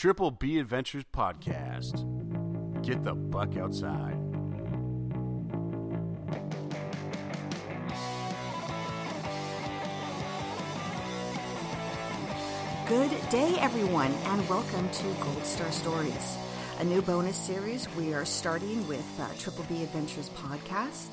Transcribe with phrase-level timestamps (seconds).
[0.00, 1.92] Triple B Adventures Podcast.
[2.82, 4.16] Get the buck outside.
[12.88, 16.38] Good day, everyone, and welcome to Gold Star Stories,
[16.78, 21.10] a new bonus series we are starting with uh, Triple B Adventures podcast.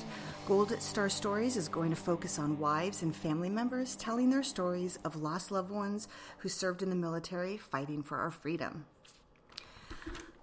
[0.48, 4.98] Gold Star Stories is going to focus on wives and family members telling their stories
[5.04, 6.08] of lost loved ones
[6.38, 8.86] who served in the military fighting for our freedom.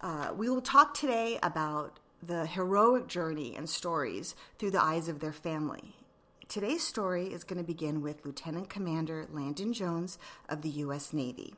[0.01, 5.21] Uh, we will talk today about the heroic journey and stories through the eyes of
[5.21, 5.95] their family.
[6.47, 11.13] Today's story is going to begin with Lieutenant Commander Landon Jones of the U.S.
[11.13, 11.55] Navy,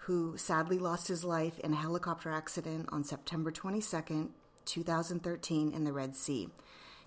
[0.00, 4.28] who sadly lost his life in a helicopter accident on September 22nd,
[4.66, 6.50] 2013, in the Red Sea.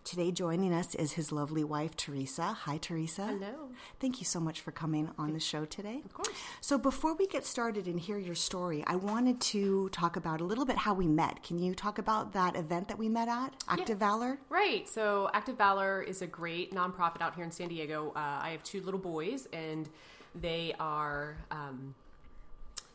[0.03, 2.43] Today, joining us is his lovely wife, Teresa.
[2.43, 3.27] Hi, Teresa.
[3.27, 3.69] Hello.
[3.99, 6.01] Thank you so much for coming on the show today.
[6.05, 6.29] Of course.
[6.61, 10.43] So, before we get started and hear your story, I wanted to talk about a
[10.43, 11.43] little bit how we met.
[11.43, 14.39] Can you talk about that event that we met at, Active Valor?
[14.49, 14.87] Right.
[14.87, 18.11] So, Active Valor is a great nonprofit out here in San Diego.
[18.15, 19.89] Uh, I have two little boys, and
[20.33, 21.93] they are um,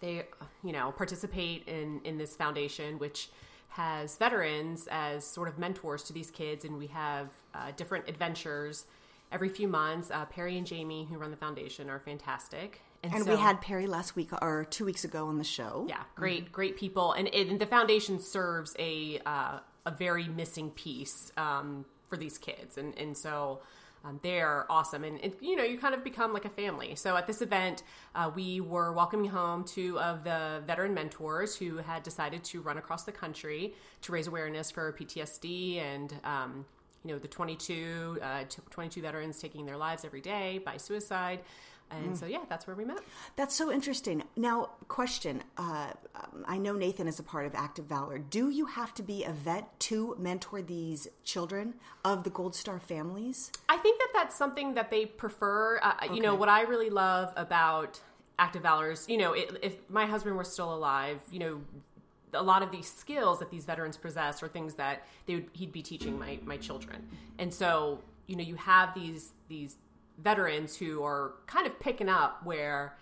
[0.01, 0.27] they
[0.63, 3.29] you know participate in in this foundation, which
[3.75, 8.87] has veterans as sort of mentors to these kids, and we have uh, different adventures
[9.33, 10.13] every few months.
[10.13, 12.81] Uh, Perry and Jamie, who run the foundation, are fantastic.
[13.03, 15.87] And so- we had Perry last week or two weeks ago on the show.
[15.89, 21.33] Yeah, great, great people, and, and the foundation serves a uh, a very missing piece
[21.37, 23.61] um, for these kids, and and so.
[24.05, 26.95] Um, they're awesome, and, and you know you kind of become like a family.
[26.95, 27.83] So at this event,
[28.15, 32.77] uh, we were welcoming home two of the veteran mentors who had decided to run
[32.77, 36.67] across the country to raise awareness for PTSD and um,
[37.05, 41.41] you know the 22 uh, 22 veterans taking their lives every day by suicide.
[41.91, 43.01] And so yeah, that's where we met.
[43.37, 44.25] That's so interesting.
[44.37, 45.45] Now, question.
[45.57, 48.19] Uh, um, I know Nathan is a part of Active Valor.
[48.19, 52.81] Do you have to be a vet to mentor these children of the Gold Star
[52.81, 53.53] families?
[53.69, 55.79] I think that that's something that they prefer.
[55.83, 58.01] Uh, You know, what I really love about
[58.39, 61.61] active valors, you know, it, if my husband were still alive, you know,
[62.33, 65.71] a lot of these skills that these veterans possess are things that they would, he'd
[65.71, 67.07] be teaching my, my children.
[67.39, 69.77] And so, you know, you have these these
[70.19, 72.97] veterans who are kind of picking up where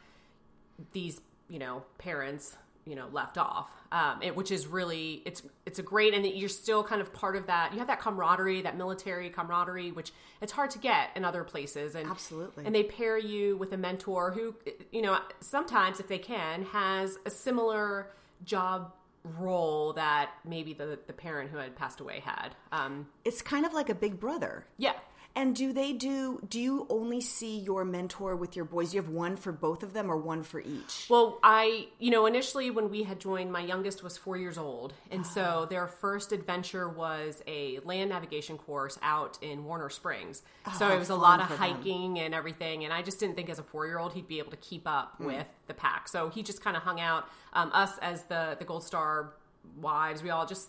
[0.92, 2.56] these you know parents
[2.86, 6.48] you know left off um, it, which is really it's it's a great and you're
[6.48, 10.50] still kind of part of that you have that camaraderie that military camaraderie which it's
[10.52, 12.64] hard to get in other places and Absolutely.
[12.64, 14.54] and they pair you with a mentor who
[14.90, 18.08] you know sometimes if they can has a similar
[18.44, 18.92] job
[19.38, 23.72] role that maybe the the parent who had passed away had um, It's kind of
[23.72, 24.64] like a big brother.
[24.78, 24.94] yeah
[25.34, 26.40] And do they do?
[26.48, 28.90] Do you only see your mentor with your boys?
[28.90, 31.06] Do you have one for both of them, or one for each?
[31.08, 34.92] Well, I, you know, initially when we had joined, my youngest was four years old.
[35.10, 40.42] And so their first adventure was a land navigation course out in Warner Springs.
[40.78, 41.76] so it was a lot of for them.
[41.76, 42.84] hiking and everything.
[42.84, 44.86] And I just didn't think as a four year old he'd be able to keep
[44.86, 46.08] up with the pack.
[46.08, 47.28] So he just kind of hung out.
[47.54, 49.34] Um, us as the, the Gold Star
[49.80, 50.68] wives, we all just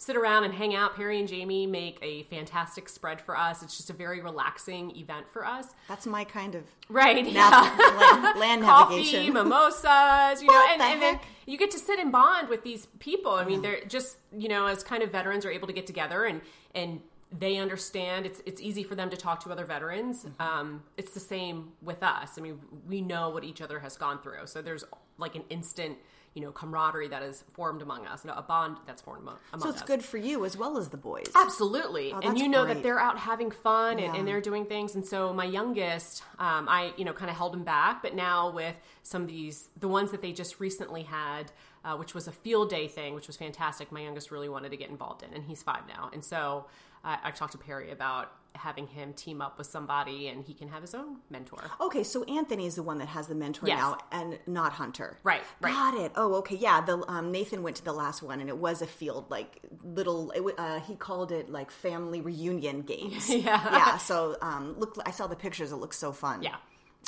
[0.00, 0.96] sit around and hang out.
[0.96, 3.62] Perry and Jamie make a fantastic spread for us.
[3.62, 5.66] It's just a very relaxing event for us.
[5.88, 7.22] That's my kind of Right.
[7.30, 9.32] nav- land, land coffee, navigation.
[9.34, 12.86] mimosas, you know, and, the and then you get to sit and bond with these
[12.98, 13.32] people.
[13.32, 16.24] I mean, they're just, you know, as kind of veterans are able to get together
[16.24, 16.40] and
[16.74, 17.00] and
[17.38, 20.24] they understand it's it's easy for them to talk to other veterans.
[20.24, 20.42] Mm-hmm.
[20.42, 22.38] Um, it's the same with us.
[22.38, 22.58] I mean,
[22.88, 24.82] we know what each other has gone through, so there's
[25.18, 25.98] like an instant,
[26.34, 29.68] you know, camaraderie that is formed among us, a bond that's formed among, among so
[29.70, 29.86] it's us.
[29.88, 31.26] good for you as well as the boys.
[31.34, 32.12] Absolutely.
[32.12, 32.74] and Oh, that's you know great.
[32.74, 34.14] that they're out having fun and, Yeah.
[34.14, 34.94] and they're doing things.
[34.94, 38.00] And so my youngest, um, I, you know, kind of held him back.
[38.02, 41.50] But now with some of these, the ones that they just recently had,
[41.84, 43.90] uh, which was a field day thing, which was fantastic.
[43.90, 46.10] My youngest really wanted to get involved in, and he's five now.
[46.12, 46.66] And so
[47.04, 50.68] uh, I've talked to Perry about having him team up with somebody and he can
[50.68, 51.62] have his own mentor.
[51.80, 53.78] Okay, so Anthony is the one that has the mentor Yes.
[53.78, 55.16] now, and not Hunter.
[55.22, 55.72] Right, right.
[55.72, 56.12] Got it.
[56.16, 56.56] Oh, okay.
[56.56, 59.60] Yeah, the um, Nathan went to the last one, and it was a field like
[59.82, 60.30] little.
[60.32, 63.28] It, uh, he called it like family reunion games.
[63.40, 63.62] Yeah.
[63.72, 63.96] yeah.
[63.98, 65.72] So um, look, I saw the pictures.
[65.72, 66.42] It looks so fun.
[66.42, 66.56] Yeah.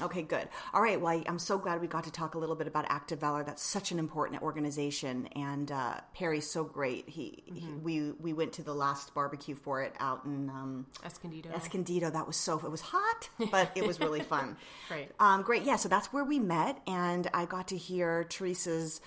[0.00, 0.48] Okay, good.
[0.72, 0.98] All right.
[1.00, 3.44] Well, I- I'm so glad we got to talk a little bit about Active Valor.
[3.44, 7.08] That's such an important organization, and uh, Perry's so great.
[7.10, 11.50] He, he we we went to the last barbecue for it out in um, Escondido.
[11.50, 12.10] Escondido.
[12.10, 12.58] That was so.
[12.64, 14.56] It was hot, but it was really fun.
[14.90, 15.10] Right.
[15.20, 15.62] Um, great.
[15.62, 15.76] Yeah.
[15.76, 19.00] So that's where we met, and I got to hear Teresa's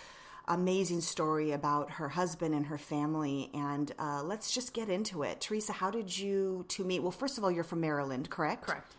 [0.47, 3.49] amazing story about her husband and her family.
[3.53, 5.41] And uh, let's just get into it.
[5.41, 7.01] Teresa, how did you two meet?
[7.01, 8.63] Well, first of all, you're from Maryland, correct?
[8.67, 8.95] Correct.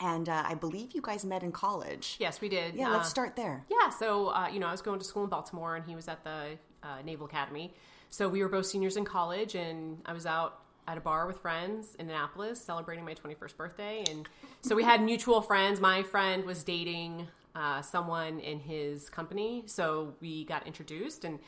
[0.00, 2.16] And uh, I believe you guys met in college.
[2.18, 2.74] Yes, we did.
[2.74, 3.64] Yeah, Uh, let's start there.
[3.70, 6.06] Yeah, so uh, you know, I was going to school in Baltimore, and he was
[6.08, 7.72] at the uh, Naval Academy.
[8.10, 11.38] So we were both seniors in college, and I was out at a bar with
[11.38, 14.28] friends in Annapolis celebrating my 21st birthday, and
[14.60, 15.80] so we had mutual friends.
[15.80, 17.26] My friend was dating
[17.56, 21.38] uh, someone in his company, so we got introduced, and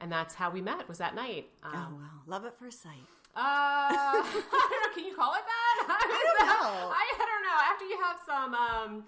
[0.00, 0.88] and that's how we met.
[0.88, 1.48] Was that night?
[1.62, 2.08] Um, Oh, wow.
[2.26, 3.04] Love at first sight.
[3.38, 4.94] Uh, I don't know.
[4.94, 5.76] Can you call it that?
[5.88, 6.90] I don't know.
[6.90, 7.58] I, I don't know.
[7.72, 9.04] After you have some, um,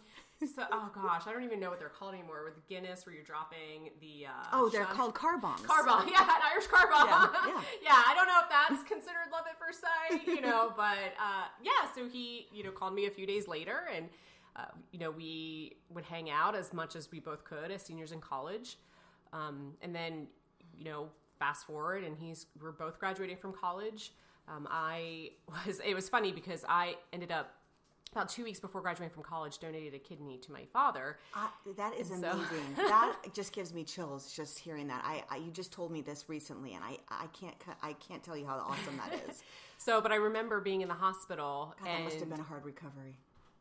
[0.55, 2.44] so, oh gosh, I don't even know what they're called anymore.
[2.44, 4.27] With Guinness, where you're dropping the.
[4.27, 5.62] Uh, Oh, they're shot- called car bombs.
[5.67, 6.09] car bomb.
[6.11, 7.06] Yeah, an Irish car bomb.
[7.09, 8.03] Yeah, yeah.
[8.06, 11.91] I don't know if that's considered love at first sight, you know, but uh, yeah.
[11.94, 14.09] So he, you know, called me a few days later, and
[14.56, 18.11] uh, you know, we would hang out as much as we both could as seniors
[18.12, 18.79] in college,
[19.32, 20.27] um, and then,
[20.77, 21.09] you know,
[21.40, 24.12] fast forward, and he's we're both graduating from college.
[24.46, 25.31] Um, I
[25.66, 25.81] was.
[25.84, 27.54] It was funny because I ended up.
[28.12, 31.19] About two weeks before graduating from college, donated a kidney to my father.
[31.32, 31.46] Uh,
[31.76, 32.75] that is And amazing.
[32.75, 35.04] so- that just gives me chills just hearing that.
[35.04, 37.54] I, I you just told me this recently, and I, I can't
[37.84, 39.43] i can't tell you how awesome that is.
[39.78, 42.66] So, but I remember being in the hospital, God, that must have been a hard
[42.66, 43.16] recovery.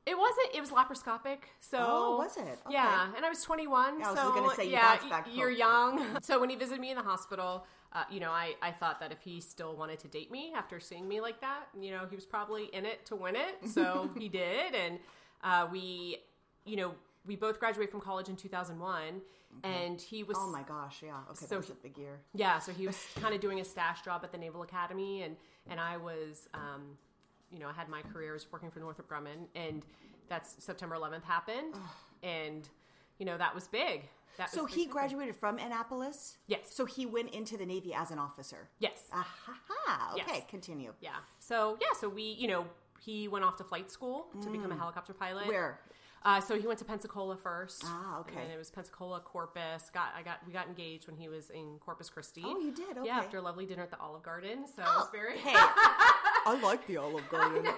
[0.05, 0.55] It wasn't.
[0.55, 1.39] It was laparoscopic.
[1.59, 2.41] So Oh, was it?
[2.65, 2.73] Okay.
[2.73, 3.99] Yeah, and I was 21.
[3.99, 6.17] Yeah, I was so gonna say, your yeah, back you're young.
[6.21, 9.11] so when he visited me in the hospital, uh, you know, I I thought that
[9.11, 12.15] if he still wanted to date me after seeing me like that, you know, he
[12.15, 13.69] was probably in it to win it.
[13.69, 14.99] So he did, and
[15.43, 16.17] uh, we,
[16.65, 16.93] you know,
[17.25, 19.21] we both graduated from college in 2001,
[19.63, 20.37] and he was.
[20.39, 21.17] Oh my gosh, yeah.
[21.29, 22.19] Okay, So that was he- a big year.
[22.33, 25.35] Yeah, so he was kind of doing a stash job at the Naval Academy, and
[25.67, 26.97] and I was, um,
[27.51, 29.83] you know, I had my career as working for Northrop Grumman, and
[30.27, 31.75] that's September 11th happened,
[32.23, 32.67] and
[33.17, 34.03] you know that was big.
[34.37, 34.91] That So was he big.
[34.91, 36.37] graduated from Annapolis.
[36.47, 36.73] Yes.
[36.73, 38.69] So he went into the Navy as an officer.
[38.79, 39.03] Yes.
[39.11, 40.11] Aha.
[40.13, 40.43] Okay, Yes.
[40.49, 40.93] continue.
[41.01, 41.15] Yeah.
[41.39, 42.65] So yeah, so we, you know,
[43.01, 45.45] he went off to flight school to become a helicopter pilot.
[45.45, 45.47] Mm.
[45.47, 45.79] Where?
[46.23, 47.81] Uh, so he went to Pensacola first.
[47.85, 48.41] Ah, okay.
[48.43, 49.89] And it was Pensacola, Corpus.
[49.93, 52.43] Got I got we got engaged when he was in Corpus Christi.
[52.45, 52.97] Oh, you did?
[52.97, 53.07] Okay.
[53.07, 54.65] Yeah, after a lovely dinner at the Olive Garden.
[54.67, 55.37] So it was very.
[55.37, 55.53] Hey,
[56.49, 57.63] I like the Olive Garden.
[57.63, 57.71] so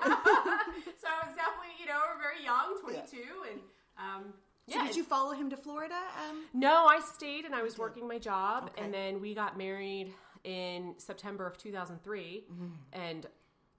[1.07, 3.17] I was definitely, you know, we're very young, 22,
[3.51, 3.59] and
[3.97, 4.33] um,
[4.69, 4.87] So yeah.
[4.87, 5.99] did you follow him to Florida?
[6.29, 8.83] Um, No, I stayed and I was working my job, Okay.
[8.85, 10.13] and then we got married
[10.43, 12.65] in September of 2003, Mm-hmm.
[12.93, 13.25] and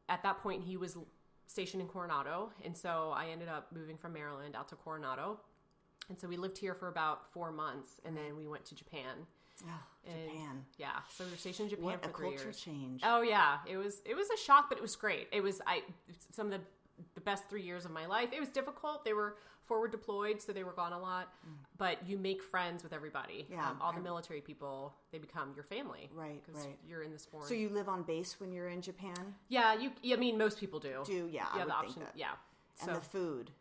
[0.08, 0.96] at that point he was
[1.46, 5.40] stationed in Coronado, and so I ended up moving from Maryland out to Coronado,
[6.08, 9.26] and so we lived here for about four months, and then we went to Japan.
[10.04, 10.64] And- Japan.
[10.78, 12.60] Yeah, so we were stationed in Japan What for a three culture years.
[12.60, 13.02] change.
[13.04, 15.28] Oh yeah, it was it was a shock, but it was great.
[15.32, 15.82] It was I
[16.32, 16.60] some of the
[17.14, 18.30] the best three years of my life.
[18.32, 19.04] It was difficult.
[19.04, 21.32] They were forward deployed, so they were gone a lot.
[21.78, 23.46] But you make friends with everybody.
[23.48, 23.54] Mm.
[23.54, 26.10] Yeah, um, all the military people they become your family.
[26.12, 26.76] Right, 'cause right.
[26.86, 27.46] You're in this foreign.
[27.46, 29.36] So you live on base when you're in Japan?
[29.48, 29.92] yeah, you.
[30.12, 31.02] I mean, most people do.
[31.06, 32.02] Do yeah, I yeah, the think option.
[32.02, 32.16] that.
[32.16, 32.32] Yeah.
[32.80, 33.52] And So the food.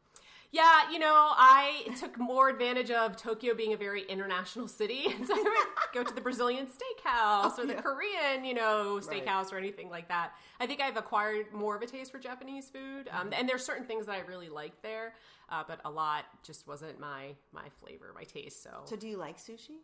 [0.51, 5.25] Yeah, you know, I took more advantage of Tokyo being a very international city, and
[5.27, 7.81] so I would go to the Brazilian steakhouse or the yeah.
[7.81, 9.25] Korean, you know, Right.
[9.25, 10.33] steakhouse or anything like that.
[10.59, 13.85] I think I've acquired more of a taste for Japanese food, um, and there's certain
[13.85, 15.13] things that I really like there,
[15.49, 18.61] uh, but a lot just wasn't my my flavor, my taste.
[18.61, 19.79] So, So do you like sushi?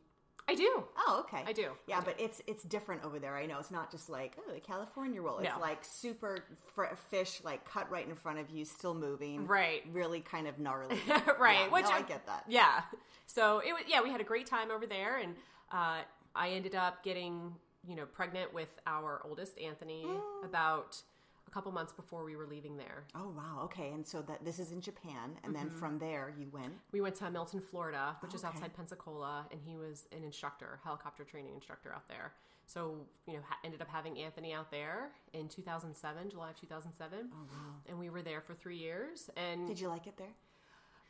[0.50, 0.84] I do.
[0.98, 1.44] Oh, okay.
[1.46, 1.72] I do.
[1.88, 2.06] Yeah, I do.
[2.06, 3.36] but it's it's different over there.
[3.36, 5.40] I know it's not just like oh a California roll.
[5.40, 5.60] It's No.
[5.60, 6.40] like super
[6.74, 9.46] fr- fish, like cut right in front of you, still moving.
[9.46, 9.84] Right.
[9.92, 10.98] Really kind of gnarly.
[11.40, 11.60] right.
[11.66, 12.46] Yeah, which no, I get that.
[12.48, 12.82] Yeah.
[13.26, 15.36] So it was yeah, we had a great time over there, and
[15.72, 15.98] uh,
[16.36, 17.54] I ended up getting
[17.86, 20.46] you know pregnant with our oldest Anthony Mm.
[20.46, 21.02] about
[21.48, 23.06] a couple months before we were leaving there.
[23.16, 23.62] Oh wow.
[23.64, 25.80] Okay, and so that this is in Japan, and then Mm-hmm.
[25.80, 26.74] from there you went.
[26.92, 28.50] We went to Milton, Florida, which is Okay.
[28.50, 32.34] outside Pensacola, and he was an instructor, helicopter training instructor out there.
[32.66, 37.30] So you know, ha- ended up having Anthony out there in 2007, July of 2007,
[37.32, 37.58] Oh wow!
[37.88, 39.30] and we were there for three years.
[39.38, 40.34] And Oh, Did you like it there?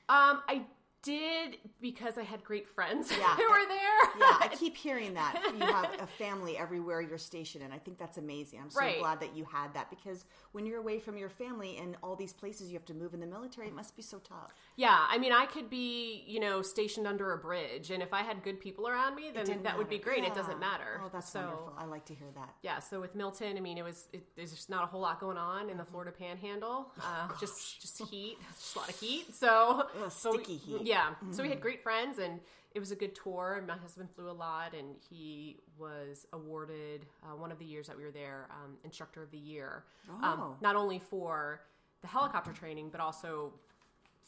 [0.09, 0.61] um, I
[1.03, 3.35] did because I had great friends Yeah.
[3.35, 4.19] who were there.
[4.19, 7.97] Yeah, I keep hearing that you have a family everywhere you're stationed, and I think
[7.97, 8.59] that's amazing.
[8.59, 8.99] I'm so Right.
[8.99, 12.33] glad that you had that because when you're away from your family and all these
[12.33, 14.53] places you have to move in the military, it must be so tough.
[14.75, 18.21] Yeah, I mean, I could be, you know, stationed under a bridge, and if I
[18.21, 20.09] had good people around me, then that would be matter.
[20.09, 20.23] great.
[20.23, 21.01] It doesn't matter.
[21.03, 21.73] Oh, that's so, wonderful.
[21.77, 22.53] I like to hear that.
[22.63, 25.19] Yeah, so with Milton, I mean, it was it, there's just not a whole lot
[25.19, 26.91] going on in the Florida Panhandle.
[27.01, 29.33] Uh, just just heat, just a lot of heat.
[29.33, 30.81] So, Ugh, so we- sticky heat.
[30.87, 32.39] Yeah, so we had great friends, and
[32.73, 33.55] it was a good tour.
[33.57, 37.87] And my husband flew a lot, and he was awarded uh, one of the years
[37.87, 39.83] that we were there, um, instructor of the year.
[40.09, 40.25] Oh.
[40.25, 41.61] Um, not only for
[42.01, 43.53] the helicopter training, but also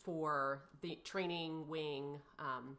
[0.04, 2.78] for the training wing, um,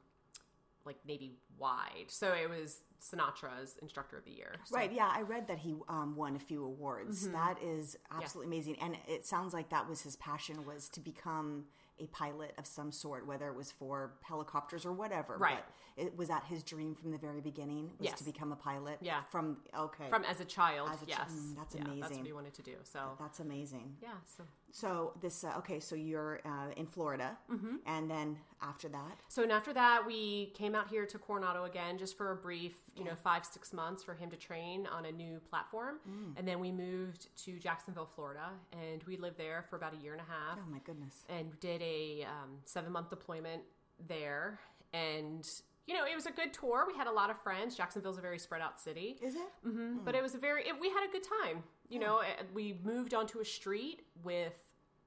[0.84, 2.06] like Navy wide.
[2.08, 4.56] So it was CNATRA's instructor of the year.
[4.64, 7.24] So- Right, yeah, I read that he um, won a few awards.
[7.24, 7.32] Mm-hmm.
[7.34, 11.64] That is absolutely amazing, and it sounds like that was his passion was to become
[12.00, 15.36] a pilot of some sort, whether it was for helicopters or whatever.
[15.36, 15.58] Right.
[15.96, 18.18] But it was that his dream from the very beginning was Yes.
[18.18, 18.98] to become a pilot.
[19.00, 19.22] Yeah.
[19.30, 20.08] From okay.
[20.08, 21.32] From as a child, As a chi- yes.
[21.32, 22.76] mm, that's Yeah, That's what he wanted to do.
[22.84, 23.96] So That's amazing.
[24.02, 25.80] yeah, so So this uh, okay.
[25.80, 27.76] So you're uh, in Florida, Mm-hmm.
[27.86, 31.96] and then after that, So and after that, we came out here to Coronado again,
[31.98, 35.12] just for a brief, you know, five six months for him to train on a
[35.12, 36.38] new platform, Mm.
[36.38, 40.12] and then we moved to Jacksonville, Florida, and we lived there for about a year
[40.12, 43.62] and a half, oh my goodness, and did a um, seven month deployment
[44.08, 44.60] there,
[44.92, 45.48] and
[45.86, 46.84] you know, it was a good tour.
[46.86, 47.74] We had a lot of friends.
[47.74, 49.16] Jacksonville's a very spread out city.
[49.22, 49.40] is it?
[49.66, 50.04] Mm-hmm.
[50.04, 51.64] But it was a very, it, we had a good time.
[51.90, 54.54] You know, uh, we moved onto a street with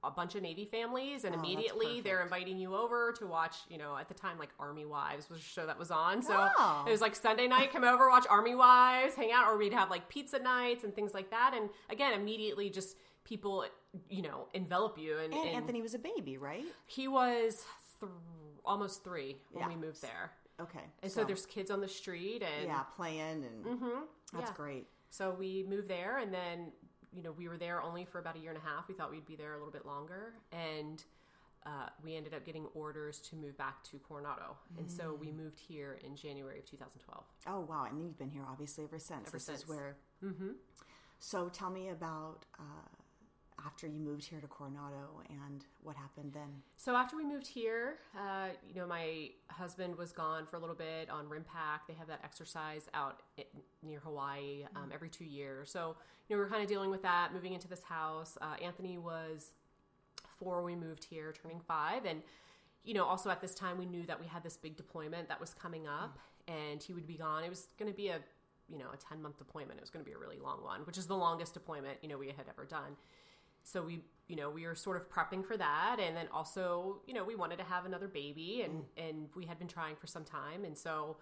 [0.04, 3.78] a bunch of Navy families, and Oh, immediately they're inviting you over to watch, you
[3.78, 6.22] know, at the time, like Army Wives was a show that was on.
[6.22, 6.84] So Oh.
[6.86, 9.90] it was like Sunday night, come over, watch Army Wives, hang out, or we'd have
[9.90, 11.54] like pizza nights and things like that.
[11.56, 13.66] And again, immediately just people,
[14.10, 15.18] you know, envelop you.
[15.20, 16.66] And, And and Anthony was a baby, right?
[16.86, 17.64] he was
[18.02, 18.12] th-
[18.66, 19.70] almost three when Yeah.
[19.70, 20.34] we moved there.
[20.60, 20.84] Okay.
[21.02, 24.40] And so, there's kids on the street and yeah playing and that's Mm-hmm.
[24.40, 24.52] Yeah.
[24.54, 24.88] great.
[25.14, 26.72] So we moved there, and then
[27.14, 28.88] you know we were there only for about a year and a half.
[28.88, 31.04] We thought we'd be there a little bit longer, and
[31.68, 35.60] uh, we ended up getting orders to move back to Coronado, and so we moved
[35.60, 37.24] here in January of 2012.
[37.46, 37.86] Oh wow!
[37.88, 39.28] And then you've been here obviously ever since.
[39.28, 39.60] Ever this since.
[39.60, 39.98] is where.
[40.26, 40.54] Mm-hmm.
[41.20, 43.03] So tell me about uh,
[43.66, 46.62] after you moved here to Coronado and what happened then.
[46.78, 50.76] So after we moved here, uh, you know, my husband was gone for a little
[50.76, 51.88] bit on RIMPAC.
[51.88, 53.44] They have that exercise out i
[53.82, 55.70] near Hawaii um, every two years.
[55.72, 55.96] So
[56.28, 58.38] you know, we were kind of dealing with that, moving into this house.
[58.42, 59.52] Uh, Anthony was
[60.40, 62.22] four when we moved here, turning five, and
[62.84, 65.40] you know, also at this time we knew that we had this big deployment that
[65.40, 67.44] was coming up, and he would be gone.
[67.44, 68.20] It was going to be a
[68.70, 70.82] you know a 10 month deployment it was going to be a really long one
[70.86, 72.96] which is the longest deployment you know we had ever done
[73.64, 77.14] so we you know we were sort of prepping for that and then also you
[77.14, 79.10] know we wanted to have another baby and mm.
[79.10, 81.18] and we had been trying for some time and so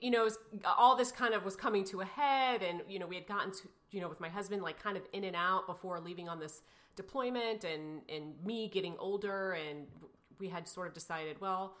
[0.00, 0.38] you know was,
[0.78, 3.50] all this kind of was coming to a head and you know we had gotten
[3.52, 6.38] to you know with my husband like kind of in and out before leaving on
[6.38, 6.62] this
[6.96, 9.86] deployment and and me getting older and
[10.38, 11.76] we had sort of decided well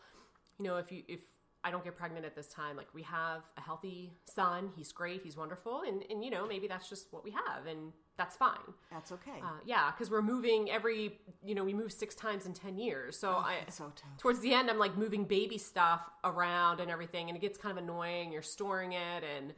[0.58, 1.20] you know if you if
[1.64, 2.76] I don't get pregnant at this time.
[2.76, 4.70] Like we have a healthy son.
[4.76, 5.22] He's great.
[5.24, 5.82] He's wonderful.
[5.88, 8.58] And, and you know, maybe that's just what we have and that's fine.
[8.92, 9.40] That's okay.
[9.42, 13.18] Uh, yeah, because we're moving every, you know, we move six times in 10 years.
[13.18, 14.18] So I, so tough.
[14.18, 17.28] towards the end, I'm like moving baby stuff around and everything.
[17.28, 18.30] And it gets kind of annoying.
[18.32, 19.24] You're storing it.
[19.36, 19.52] And,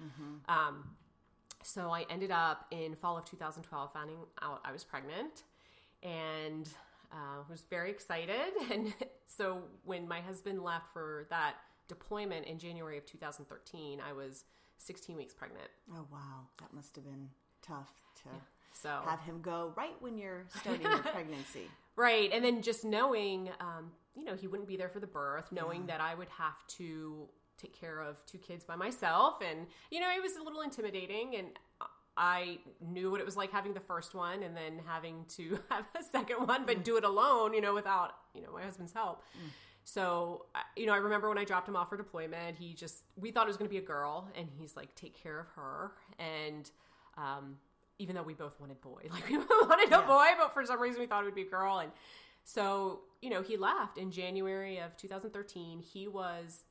[0.49, 0.85] um,
[1.63, 5.43] so I ended up in fall of 2012 finding out I was pregnant
[6.03, 6.69] and
[7.13, 8.53] uh, was very excited.
[8.71, 8.95] And
[9.27, 11.57] so when my husband left for that
[11.89, 14.45] deployment in January of 2013, I was
[14.79, 15.69] 16 weeks pregnant.
[15.93, 17.29] oh wow, that must have been
[17.67, 17.91] tough
[18.23, 18.29] to
[18.73, 21.69] So have him go right when you're starting your pregnancy.
[21.97, 22.31] Right.
[22.33, 25.87] And then just knowing, um, you know, he wouldn't be there for the birth, knowing
[25.87, 29.41] that I would have to take care of two kids by myself.
[29.41, 31.37] And, you know, it was a little intimidating.
[31.37, 31.49] And
[32.17, 35.85] I knew what it was like having the first one and then having to have
[35.99, 39.23] a second one, but do it alone, you know, without, you know, my husband's help.
[39.85, 40.47] So,
[40.77, 43.45] you know, I remember when I dropped him off for deployment, he just, we thought
[43.45, 45.93] it was going to be a girl, and he's like, take care of her.
[46.19, 46.69] And,
[47.17, 47.57] um,
[47.99, 51.01] even though we both wanted boy, like we wanted a boy, but for some reason
[51.01, 51.79] we thought it would be a girl.
[51.79, 51.93] And
[52.45, 55.81] so, you know, he left in January of 2013.
[55.81, 56.65] He was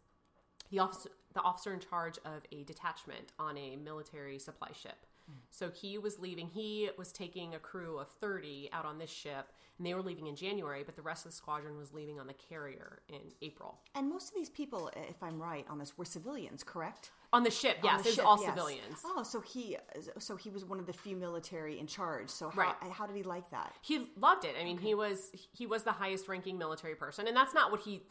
[0.72, 5.06] the officer, the officer in charge of a detachment on a military supply ship.
[5.50, 6.48] So he was leaving.
[6.48, 10.28] He was taking a crew of 30 out on this ship, and they were leaving
[10.28, 13.80] in January, but the rest of the squadron was leaving on the carrier in April.
[13.96, 17.12] And most of these people, if I'm right on this, were civilians, correct?
[17.36, 18.50] On the ship, yes, the it was ship, all yes.
[18.50, 18.98] civilians.
[19.06, 19.77] Oh, so he,
[20.20, 22.30] so he was one of the few military in charge.
[22.30, 22.75] So how, Right.
[22.92, 23.74] how did he like that?
[23.82, 24.56] he loved it.
[24.60, 27.82] I mean, he was he was the highest ranking military person, and that's not what
[27.82, 28.04] he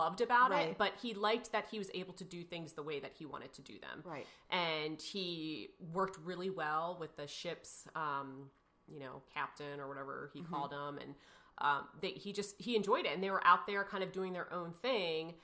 [0.00, 0.70] loved about Right.
[0.70, 0.78] it.
[0.78, 3.52] But he liked that he was able to do things the way that he wanted
[3.54, 4.02] to do them.
[4.04, 4.26] Right.
[4.50, 8.50] And he worked really well with the ship's, um,
[8.88, 10.52] you know, captain or whatever he Mm-hmm.
[10.54, 11.14] called him, and
[11.58, 13.12] um, they, he just he enjoyed it.
[13.14, 15.34] And they were out there kind of doing their own thing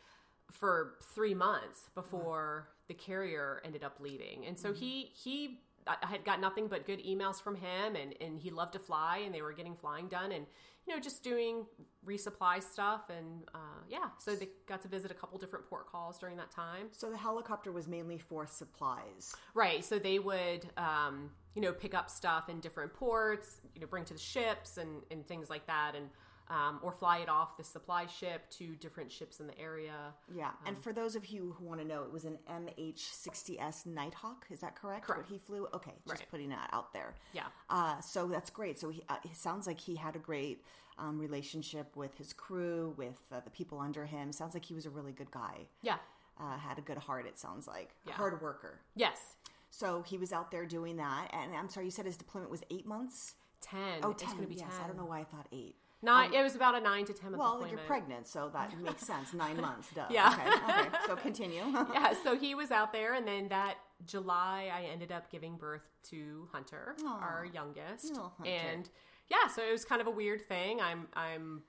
[0.50, 4.46] for three months before the carrier ended up leaving.
[4.46, 8.14] And so he he I I had got nothing but good emails from him and,
[8.20, 10.46] and he loved to fly and they were getting flying done and
[10.86, 11.66] you know just doing
[12.06, 14.08] resupply stuff and uh, yeah.
[14.18, 16.88] So they got to visit a couple different port calls during that time.
[16.92, 19.34] So the helicopter was mainly for supplies.
[19.54, 19.84] right.
[19.84, 24.04] So they would um, you know pick up stuff in different ports you know bring
[24.06, 25.92] to the ships and, and things like that.
[25.94, 26.08] And
[26.50, 30.14] um, or fly it off the supply ship to different ships in the area.
[30.34, 34.46] Yeah, and for those of you who want to know, it was an MH-60S Knighthawk.
[34.50, 35.06] Is that correct?
[35.06, 35.22] Correct.
[35.22, 35.66] What he flew?
[35.74, 36.30] Okay, just Right.
[36.30, 37.14] putting that out there.
[37.32, 37.46] Yeah.
[37.68, 38.78] Uh, so that's great.
[38.78, 40.64] So he, uh, it sounds like he had a great
[40.98, 44.32] um, relationship with his crew, with uh, the people under him.
[44.32, 45.66] Sounds like he was a really good guy.
[45.82, 45.96] Yeah.
[46.40, 47.26] Uh, had a good heart.
[47.26, 48.14] It sounds like Yeah.
[48.14, 48.80] hard worker.
[48.96, 49.34] Yes.
[49.70, 52.62] So he was out there doing that, and I'm sorry, you said his deployment was
[52.70, 53.34] eight months.
[53.60, 54.00] Ten.
[54.02, 54.84] Oh, it's going to be yes, ten.
[54.84, 55.76] I don't know why I thought eight.
[56.00, 56.32] Nine.
[56.32, 57.72] it was about a nine to ten month Well, deployment.
[57.78, 59.34] you're pregnant, so that makes sense.
[59.34, 60.06] Nine months, duh.
[60.10, 60.32] Yeah.
[60.32, 60.80] Okay.
[60.80, 60.96] okay.
[61.06, 61.62] So continue.
[61.92, 63.74] yeah, so he was out there, and then that
[64.06, 68.30] July, I ended up giving birth to Hunter, our youngest, Hunter.
[68.48, 68.88] and
[69.28, 70.80] yeah, so it was kind of a weird thing.
[70.80, 71.62] I'm I'm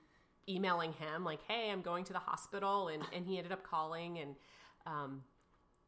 [0.48, 4.18] emailing him like, "Hey, I'm going to the hospital," and and he ended up calling,
[4.18, 4.36] and
[4.86, 5.22] um,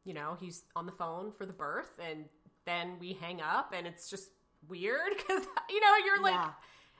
[0.03, 2.25] you know, he's on the phone for the birth, and
[2.65, 4.29] then we hang up, and it's just
[4.67, 6.33] weird because you know you're like.
[6.33, 6.49] Yeah.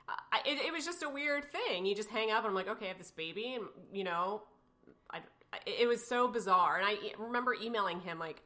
[0.08, 1.86] I, it, it was just a weird thing.
[1.86, 4.42] You just hang up, and I'm like, okay, I have this baby, and you know,
[5.10, 5.18] I,
[5.52, 6.76] I- it was so bizarre.
[6.78, 8.42] And I e- remember emailing him like,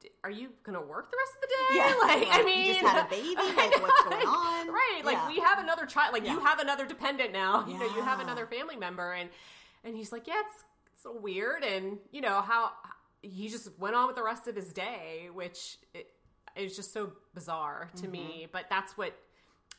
[0.00, 1.76] "D- "Are you gonna work the rest of the day?
[1.78, 4.68] Yeah, like, I mean, you just had a baby, like, what's going on?
[4.68, 5.02] Right?
[5.04, 5.28] Like, Yeah.
[5.28, 6.12] we have another child.
[6.12, 7.66] Like, you have another dependent now.
[7.68, 9.28] You know, you have another family member, and
[9.84, 12.70] and he's like, yeah, it's it's so weird, and you know how
[13.22, 16.06] he just went on with the rest of his day, which it,
[16.56, 18.42] is just so bizarre to me.
[18.44, 18.50] Mm-hmm.
[18.52, 19.12] But that's what.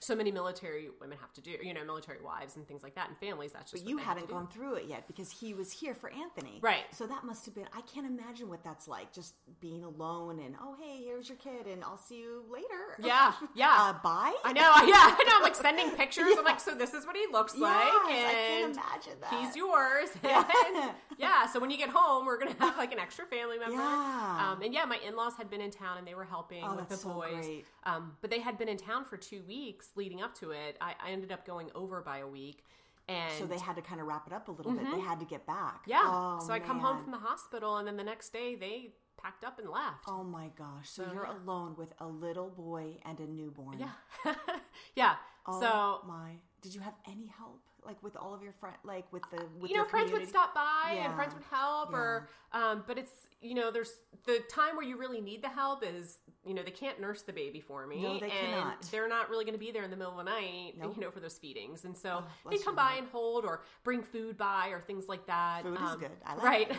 [0.01, 3.07] So many military women have to do, you know, military wives and things like that,
[3.09, 3.51] and families.
[3.53, 4.39] That's just But you they have hadn't to do.
[4.39, 6.57] gone through it yet because he was here for Anthony.
[6.61, 6.85] Right.
[6.91, 10.55] So that must have been, I can't imagine what that's like, just being alone and,
[10.59, 12.65] oh, hey, here's your kid and I'll see you later.
[13.03, 13.75] Yeah, yeah.
[13.77, 14.33] Uh, bye?
[14.43, 15.37] I know, yeah, I know.
[15.37, 16.33] I'm like sending pictures.
[16.37, 19.45] I'm like, so this is what he looks Yes, like, I and can't imagine that.
[19.45, 20.09] he's yours.
[20.23, 23.75] And, yeah, so when you get home, we're gonna have like an extra family member.
[23.75, 24.51] Yeah.
[24.53, 26.89] Um, and yeah, my in-laws had been in town and they were helping Oh, with
[26.89, 27.45] the so boys.
[27.45, 27.65] great.
[27.83, 30.77] Um, but they had been in town for two weeks leading up to it.
[30.81, 32.63] I, I ended up going over by a week,
[33.07, 34.85] and So they had to kind of wrap it up a little bit.
[34.91, 35.81] They had to get back.
[35.81, 35.91] Mm-hmm.
[35.91, 36.03] yeah.
[36.05, 39.43] Oh, so I come home from the hospital, and then the next day they packed
[39.43, 40.05] up and left.
[40.07, 40.89] Oh my gosh.
[40.89, 41.43] So, you're yeah.
[41.43, 43.79] alone with a little boy and a newborn.
[43.79, 44.33] Yeah,
[44.95, 45.15] yeah.
[45.45, 46.37] Oh so my.
[46.61, 47.61] Did you have any help?
[47.85, 50.27] Like with all of your friends, like with the, with you know, your friends would
[50.27, 51.05] stop by Yeah.
[51.05, 53.11] and friends would help, or um, but it's
[53.41, 53.93] you know, there's
[54.27, 57.33] the time where you really need the help is you know they can't nurse the
[57.33, 58.81] baby for me, No, they and cannot.
[58.91, 60.93] they're not really going to be there in the middle of the night, Nope.
[60.95, 62.99] you know, for those feedings, and so Oh, they come by heart.
[62.99, 65.65] and hold or bring food by or things like that.
[65.65, 66.11] Um, Food is good.
[66.23, 66.71] I like right.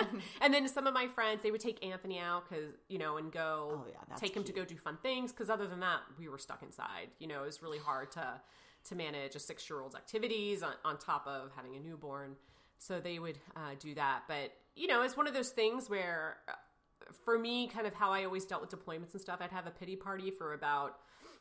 [0.40, 3.30] and then some of my friends they would take Anthony out because you know and
[3.30, 6.28] go Oh, yeah, take him to go do fun things because other than that we
[6.28, 7.10] were stuck inside.
[7.20, 8.40] You know, it was really hard to
[8.88, 12.36] to manage a six year old's activities on, on top of having a newborn.
[12.78, 14.22] So they would uh, do that.
[14.28, 16.52] But, you know, it's one of those things where, uh,
[17.24, 19.70] for me, kind of how I always dealt with deployments and stuff, I'd have a
[19.70, 20.98] pity party for about,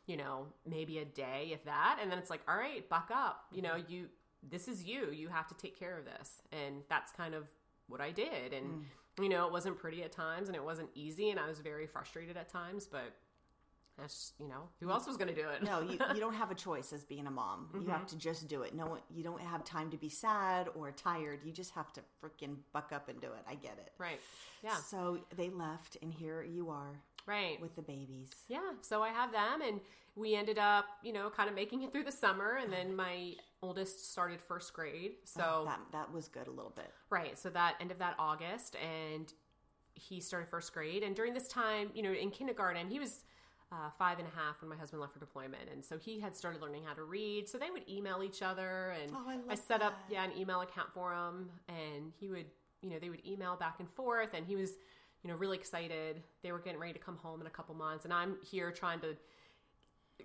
[0.08, 2.00] you know, maybe a day, if that.
[2.02, 3.46] And then it's like, all right, buck up.
[3.52, 4.08] You know, you,
[4.48, 5.12] this is you.
[5.12, 6.42] You have to take care of this.
[6.52, 7.44] And that's kind of
[7.88, 8.54] what I did.
[8.54, 8.86] And,
[9.22, 11.30] you know, it wasn't pretty at times and it wasn't easy.
[11.30, 13.14] And I was very frustrated at times, but
[13.98, 15.64] that's, you know, who else was going to do it?
[15.64, 17.70] No, you, you don't have a choice as being a mom.
[17.74, 17.92] You Mm-hmm.
[17.92, 18.76] have to just do it.
[18.76, 21.40] No, you don't have time to be sad or tired.
[21.44, 23.44] You just have to freaking buck up and do it.
[23.50, 23.92] I get it.
[23.98, 24.20] Right.
[24.64, 24.76] Yeah.
[24.76, 27.60] So they left, and here you are Right.
[27.62, 28.32] with the babies.
[28.48, 28.60] yeah.
[28.82, 29.82] So I have them, and
[30.16, 33.34] we ended up, you know, kind of making it through the summer, and then my
[33.62, 35.14] oldest started first grade.
[35.26, 36.92] So that that was good a little bit.
[37.10, 37.38] right.
[37.38, 39.32] So that end of that August, and
[39.94, 43.24] he started first grade, and during this time, you know, in kindergarten, he was.
[43.70, 46.38] Uh, five and a half when my husband left for deployment, and so he had
[46.38, 47.50] started learning how to read.
[47.50, 50.62] So they would email each other, and Oh, I love set up yeah an email
[50.62, 52.46] account for him, and he would
[52.82, 54.72] you know they would email back and forth, and he was
[55.22, 56.24] you know really excited.
[56.44, 59.02] They were getting ready to come home in a couple months, and I'm here trying
[59.02, 59.18] to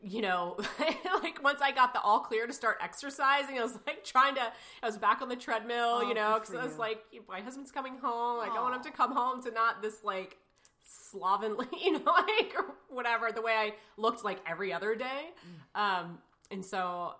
[0.01, 0.57] you know,
[1.23, 4.53] like once I got the all clear to start exercising, I was like trying to,
[4.83, 6.79] I was back on the treadmill, Oh, you know, because I was you.
[6.79, 8.39] like, my husband's coming home.
[8.39, 10.39] Like, I want him to come home to not this like
[10.85, 12.55] slovenly, you know, like
[12.93, 15.31] whatever, the way I looked like every other day.
[15.77, 15.81] Mm.
[15.81, 16.19] Um,
[16.51, 17.15] and so,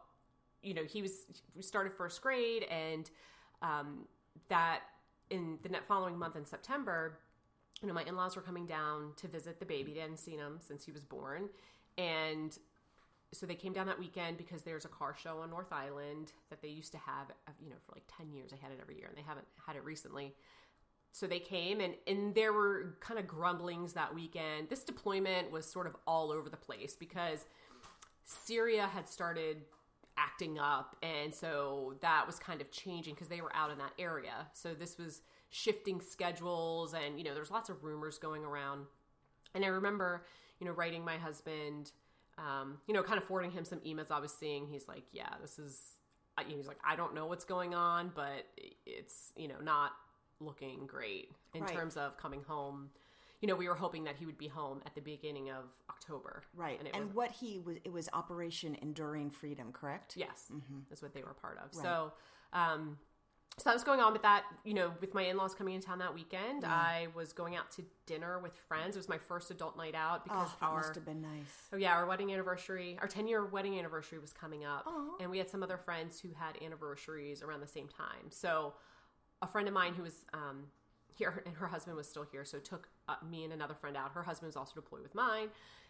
[0.63, 3.11] you know, he was, we started first grade and,
[3.63, 4.07] um,
[4.49, 4.81] that
[5.31, 7.19] in the net following month in September,
[7.81, 9.93] you know, my in-laws were coming down to visit the baby.
[9.93, 11.49] They hadn't seen him since he was born.
[11.99, 12.57] And
[13.33, 16.61] so they came down that weekend because there's a car show on North Island that
[16.61, 17.29] they used to have,
[17.63, 18.51] you know, for like 10 years.
[18.51, 20.35] They had it every year and they haven't had it recently.
[21.13, 24.71] So they came and, and there were kind of grumblings that weekend.
[24.71, 27.45] This deployment was sort of all over the place because
[28.25, 29.59] Syria had started
[30.17, 33.93] acting up and so that was kind of changing because they were out in that
[33.99, 34.47] area.
[34.53, 38.87] So this was shifting schedules and you know there's lots of rumors going around.
[39.55, 40.25] And I remember,
[40.61, 41.93] you know, writing my husband
[42.39, 44.67] um, you know, kind of forwarding him some emails I was seeing.
[44.67, 45.97] He's like, "Yeah, this is
[46.47, 48.47] he's like, I don't know what's going on, but
[48.87, 49.93] it's you know not
[50.45, 51.75] looking great in Right.
[51.75, 52.91] terms of coming home.
[53.41, 56.45] You know, we were hoping that he would be home at the beginning of October,
[56.55, 56.79] Right.
[56.79, 60.17] And And, was what he was, it was Operation Enduring Freedom, correct?
[60.17, 60.81] Yes, Mm-hmm.
[60.89, 61.75] that's what they were part of.
[61.75, 62.13] So,
[62.53, 62.99] um,
[63.59, 64.45] so that was going on with that.
[64.65, 67.85] You know, with my in-laws coming in town that weekend, I was going out to
[68.07, 68.95] dinner with friends.
[68.97, 71.69] It was my first adult night out because Oh, our must have been nice.
[71.73, 74.89] oh yeah, our wedding anniversary, our ten-year wedding anniversary was coming up,
[75.21, 78.31] and we had some other friends who had anniversaries around the same time.
[78.31, 78.73] So,
[79.43, 80.65] a friend of mine who was um,
[81.15, 84.13] here and her husband was still here, so took uh, me and another friend out.
[84.13, 85.49] Her husband was also deployed with mine,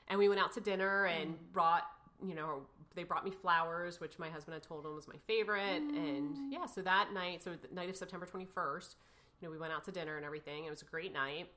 [0.09, 1.85] and we went out to dinner and brought
[2.25, 2.63] you know
[2.95, 6.67] they brought me flowers, which my husband had told him was my favorite, and yeah,
[6.67, 8.97] so that night, so the night of September twenty first,
[9.41, 10.65] you know, we went out to dinner and everything.
[10.65, 11.49] It was a great night,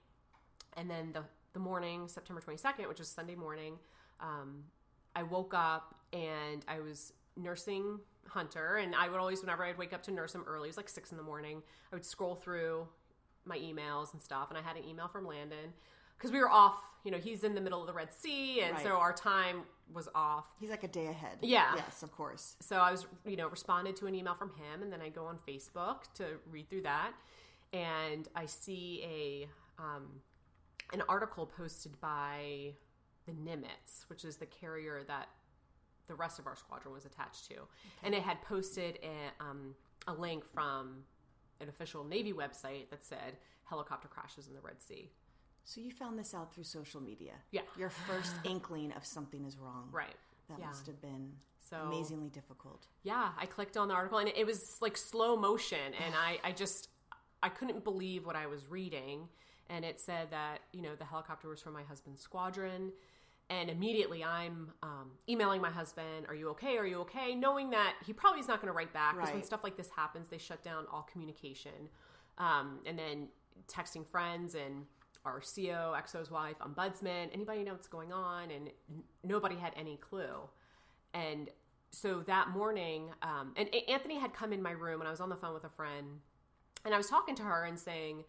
[0.77, 3.77] and then the the morning, September twenty second, which was Sunday morning,
[4.19, 4.63] um,
[5.15, 9.93] I woke up and I was nursing Hunter, and I would always, whenever I'd wake
[9.93, 11.61] up to nurse him early, it was like six in the morning,
[11.91, 12.87] I would scroll through
[13.45, 15.73] my emails and stuff, and I had an email from Landon
[16.17, 16.77] because we were off.
[17.03, 19.61] You know, he's in the middle of the Red Sea, and so our time
[19.93, 20.47] was off.
[20.59, 21.37] He's like a day ahead.
[21.41, 21.73] Yeah.
[21.75, 22.55] Yes, of course.
[22.61, 25.25] So I was, you know, responded to an email from him, and then I go
[25.25, 27.11] on Facebook to read through that,
[27.73, 30.21] and I see a um,
[30.93, 32.73] an article posted by
[33.25, 35.29] the Nimitz, which is the carrier that
[36.07, 37.55] the rest of our squadron was attached to,
[38.03, 39.75] and it had posted a, um,
[40.07, 41.03] a link from
[41.61, 45.09] an official Navy website that said helicopter crashes in the Red Sea.
[45.63, 47.31] So you found this out through social media.
[47.51, 47.61] Yeah.
[47.77, 49.89] Your first inkling of something is wrong.
[49.91, 50.15] Right.
[50.49, 50.67] That yeah.
[50.67, 52.85] must have been So- amazingly difficult.
[53.01, 56.51] yeah i clicked on the article and it was like slow motion and i i
[56.51, 56.89] just
[57.41, 59.27] i couldn't believe what i was reading
[59.71, 62.91] and it said that you know the helicopter was from my husband's squadron
[63.49, 67.93] and immediately i'm um, emailing my husband are you okay are you okay knowing that
[68.05, 70.37] he probably is not going to write back because when stuff like this happens they
[70.37, 71.89] shut down all communication
[72.37, 73.27] um, and then
[73.67, 74.85] texting friends and
[75.25, 78.51] our CO, XO's wife, ombudsman, anybody know what's going on?
[78.51, 80.49] And n- nobody had any clue.
[81.13, 81.49] And
[81.91, 85.21] so that morning, um, and A- Anthony had come in my room and I was
[85.21, 86.19] on the phone with a friend
[86.83, 88.23] and I was talking to her and saying,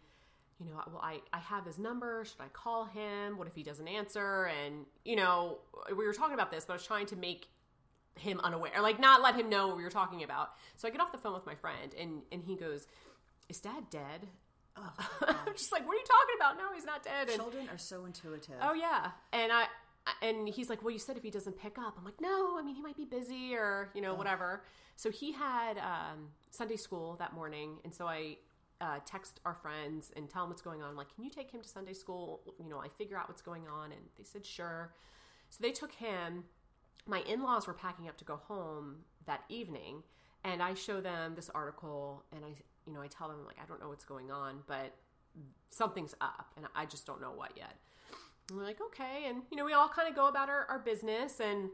[0.59, 2.25] you know, well, I, I have his number.
[2.25, 3.37] Should I call him?
[3.37, 4.51] What if he doesn't answer?
[4.65, 7.49] And, you know, we were talking about this, but I was trying to make
[8.19, 10.53] him unaware, like not let him know what we were talking about.
[10.77, 12.87] So I get off the phone with my friend and, and he goes,
[13.49, 14.27] is dad dead?
[14.77, 16.59] I'm just like, what are you talking about?
[16.59, 17.29] No, he's not dead.
[17.29, 18.57] And, Children are so intuitive.
[18.61, 19.67] Oh yeah, and I
[20.23, 21.95] and he's like, well, you said if he doesn't pick up.
[21.99, 24.65] I'm like, no, I mean he might be busy or you know whatever.
[24.97, 28.37] So he had um, Sunday school that morning, and so I
[28.81, 30.91] uh, text our friends and tell them what's going on.
[30.91, 32.41] I'm like, can you take him to Sunday school?
[32.63, 34.93] You know, I figure out what's going on, and they said sure.
[35.51, 36.45] So they took him.
[37.07, 40.03] My in-laws were packing up to go home that evening,
[40.45, 42.49] and I show them this article, and I,
[42.87, 44.95] you know, I tell them like, I don't know what's going on, but
[45.71, 47.77] something's up, and I just don't know what yet.
[48.49, 49.25] And we're like, okay.
[49.27, 51.41] And, you know, we all kind of go about our, our business.
[51.41, 51.69] And,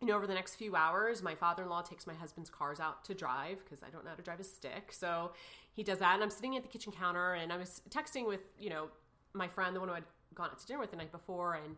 [0.00, 2.80] you know, over the next few hours, my father in law takes my husband's cars
[2.80, 4.92] out to drive because I don't know how to drive a stick.
[4.92, 5.32] So
[5.72, 6.14] he does that.
[6.14, 8.88] And I'm sitting at the kitchen counter and I was texting with, you know,
[9.32, 10.04] my friend, the one who I'd
[10.34, 11.54] gone out to dinner with the night before.
[11.54, 11.76] And,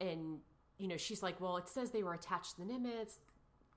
[0.00, 0.38] and,
[0.78, 3.18] you know, she's like, well, it says they were attached to the Nimitz.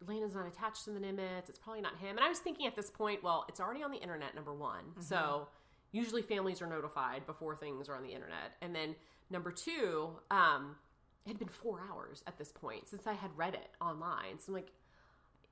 [0.05, 1.49] Lena's not attached to the Nimitz.
[1.49, 2.17] It's probably not him.
[2.17, 4.83] And I was thinking at this point, well, it's already on the internet, number one.
[4.99, 5.47] So
[5.91, 8.55] usually families are notified before things are on the internet.
[8.61, 8.95] And then
[9.29, 10.75] number two, um,
[11.25, 14.39] it had been four hours at this point since I had read it online.
[14.39, 14.71] So I'm like,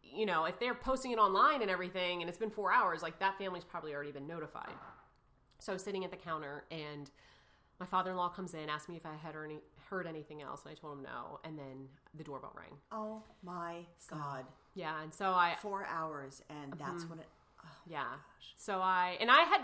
[0.04, 3.20] you know, if they're posting it online and everything and it's been four hours, like
[3.20, 4.74] that family's probably already been notified.
[5.60, 7.10] So I was sitting at the counter and
[7.80, 9.60] my father in law comes in, asked me if I had heard, any,
[9.90, 11.40] heard anything else, and I told him no.
[11.44, 12.78] And then the doorbell rang.
[12.92, 13.78] Oh my
[14.10, 14.46] God.
[14.76, 16.80] Yeah, and so I, Four hours, and Mm-hmm.
[16.92, 17.26] that's when it.
[17.64, 18.04] Oh, yeah.
[18.56, 19.62] So I, and I had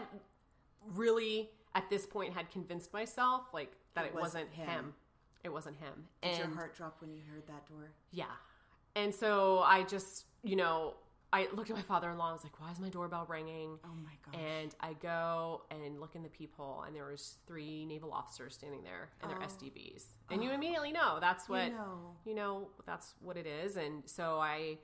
[0.96, 4.68] really at this point had convinced myself like that It it, wasn't wasn't him.
[4.70, 4.94] him.
[5.44, 6.06] It wasn't him.
[6.22, 7.92] did and your heart drop when you heard that door?
[8.12, 8.26] yeah.
[8.98, 10.96] And so I just, you know,
[11.32, 12.30] I looked at my father-in-law.
[12.30, 14.42] I was like, "Why is my doorbell ringing?" Oh my gosh.
[14.42, 18.84] And I go and look in the peephole, and there was three naval officers standing
[18.84, 19.46] there in their Oh.
[19.46, 20.54] SDBs, and you oh.
[20.54, 22.16] immediately know that's what know.
[22.26, 23.76] you know that's what it is.
[23.76, 24.78] And so I,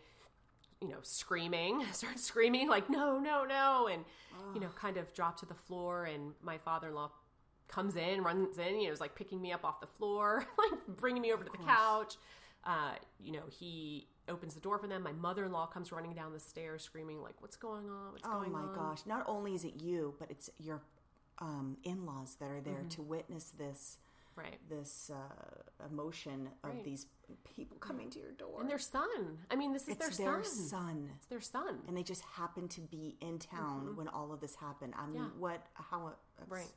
[0.82, 4.04] you know, screaming, started screaming like, "No, no, no!" and
[4.54, 6.06] you know, kind of dropped to the floor.
[6.06, 7.10] And my father-in-law
[7.69, 10.80] comes in, runs in, you know, is like picking me up off the floor, like
[10.88, 12.17] bringing me over to the couch.
[12.65, 15.04] Uh, you know, he opens the door for them.
[15.04, 18.13] My mother-in-law comes running down the stairs, screaming like, "What's going on?
[18.13, 18.99] What's Oh going my gosh.
[19.06, 20.82] Not only is it you, but it's your
[21.39, 22.88] um, in laws that are there Mm-hmm.
[22.89, 23.97] to witness this
[24.36, 24.60] Right.
[24.67, 26.84] this uh, emotion of Right.
[26.84, 27.06] these
[27.56, 28.62] people coming to your door.
[28.62, 29.38] And their son.
[29.52, 30.56] I mean, this is it's their, their son.
[30.69, 31.10] son.
[31.17, 31.82] It's their son.
[31.88, 34.93] And they just happened to be in town when all of this happened.
[34.97, 35.23] I mean, Mm-hmm.
[35.36, 35.39] Yeah.
[35.39, 35.65] what?
[35.73, 36.13] How?
[36.47, 36.71] Right.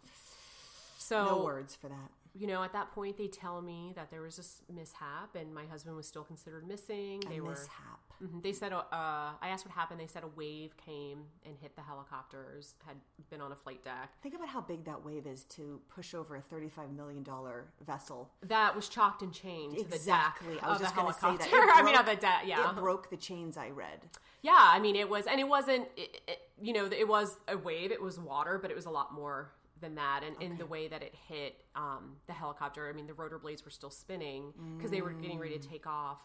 [0.99, 2.11] So No words for that.
[2.38, 5.64] You know, at that point, they tell me that there was this mishap, and my
[5.66, 7.22] husband was still considered missing.
[7.29, 7.51] They a were.
[7.51, 8.01] mishap.
[8.22, 8.42] Mhm.
[8.42, 10.01] They said, uh, I asked what happened.
[10.01, 12.75] They said a wave came and hit the helicopters.
[12.87, 12.96] Had
[13.31, 14.11] been on a flight deck.
[14.22, 18.31] Think about how big that wave is to push over a thirty-five million dollar vessel.
[18.42, 20.49] That was chalked and chained to Exactly.
[20.49, 21.42] the deck I was of just going to say that.
[21.42, 21.72] helicopter.
[21.75, 22.42] I mean, broke- of the deck.
[22.46, 23.57] Yeah, It broke the chains.
[23.59, 24.01] I read.
[24.42, 27.59] Yeah, I mean, it was, and it wasn't, it, it, you know, it was a
[27.59, 30.23] wave, it was water, but it was a lot more than that.
[30.27, 33.65] And in the way that it hit um, the helicopter, I mean, the rotor blades
[33.65, 36.21] were still spinning because they were getting ready to take off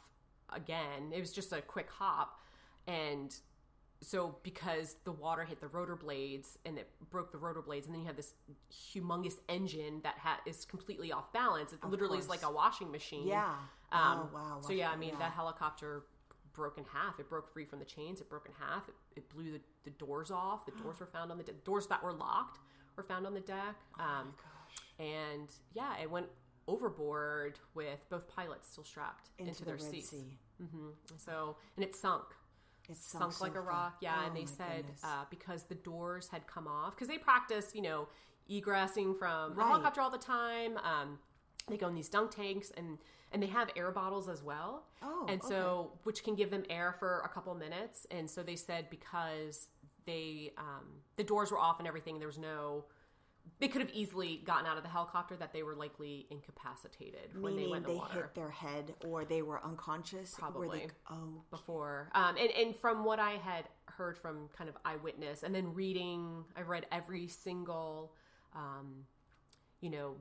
[0.51, 1.11] again.
[1.13, 2.39] It was just a quick hop.
[2.87, 3.33] And
[4.01, 7.93] so, because the water hit the rotor blades and it broke the rotor blades, and
[7.93, 8.33] then you have this
[8.71, 11.71] humongous engine that ha- is completely off balance.
[11.71, 13.27] It literally is like a washing machine.
[13.27, 13.53] Yeah.
[13.91, 14.61] Um, oh wow.
[14.61, 15.19] so yeah, I mean, yeah.
[15.19, 16.03] the helicopter
[16.53, 17.19] broke in half.
[17.19, 18.21] It broke free from the chains.
[18.21, 18.89] It broke in half.
[18.89, 20.65] It, it blew the, the doors off.
[20.65, 22.59] The doors were found on the doors that were locked
[22.95, 23.75] were found on the deck.
[23.99, 24.33] Oh Um,
[24.99, 26.27] and yeah, it went
[26.67, 30.09] overboard with both pilots still strapped into, into, the their Red seats.
[30.09, 30.37] Sea.
[31.17, 32.23] So and it sunk.
[32.89, 34.19] It Sunk, so like a rock, yeah.
[34.21, 37.81] Oh, and they said uh, because the doors had come off, because they practice, you
[37.81, 38.07] know,
[38.49, 40.77] egressing from the helicopter all the time.
[40.77, 41.19] Um,
[41.69, 42.97] they go in these dunk tanks, and
[43.31, 44.83] and they have air bottles as well.
[45.01, 48.07] Oh, and so which can give them air for a couple minutes.
[48.11, 49.69] And so they said because
[50.05, 50.85] they um,
[51.15, 52.85] the doors were off and everything, there was no.
[53.59, 55.35] They could have easily gotten out of the helicopter.
[55.35, 58.93] That they were likely incapacitated when they went in they the water hit their head
[59.05, 60.35] or they were unconscious.
[60.37, 60.79] Probably.
[60.79, 62.09] they, oh, before.
[62.13, 66.43] Um, and, and from what I had heard from kind of eyewitness, and then reading,
[66.55, 68.13] I've read every single,
[68.55, 69.05] um,
[69.81, 70.15] you know,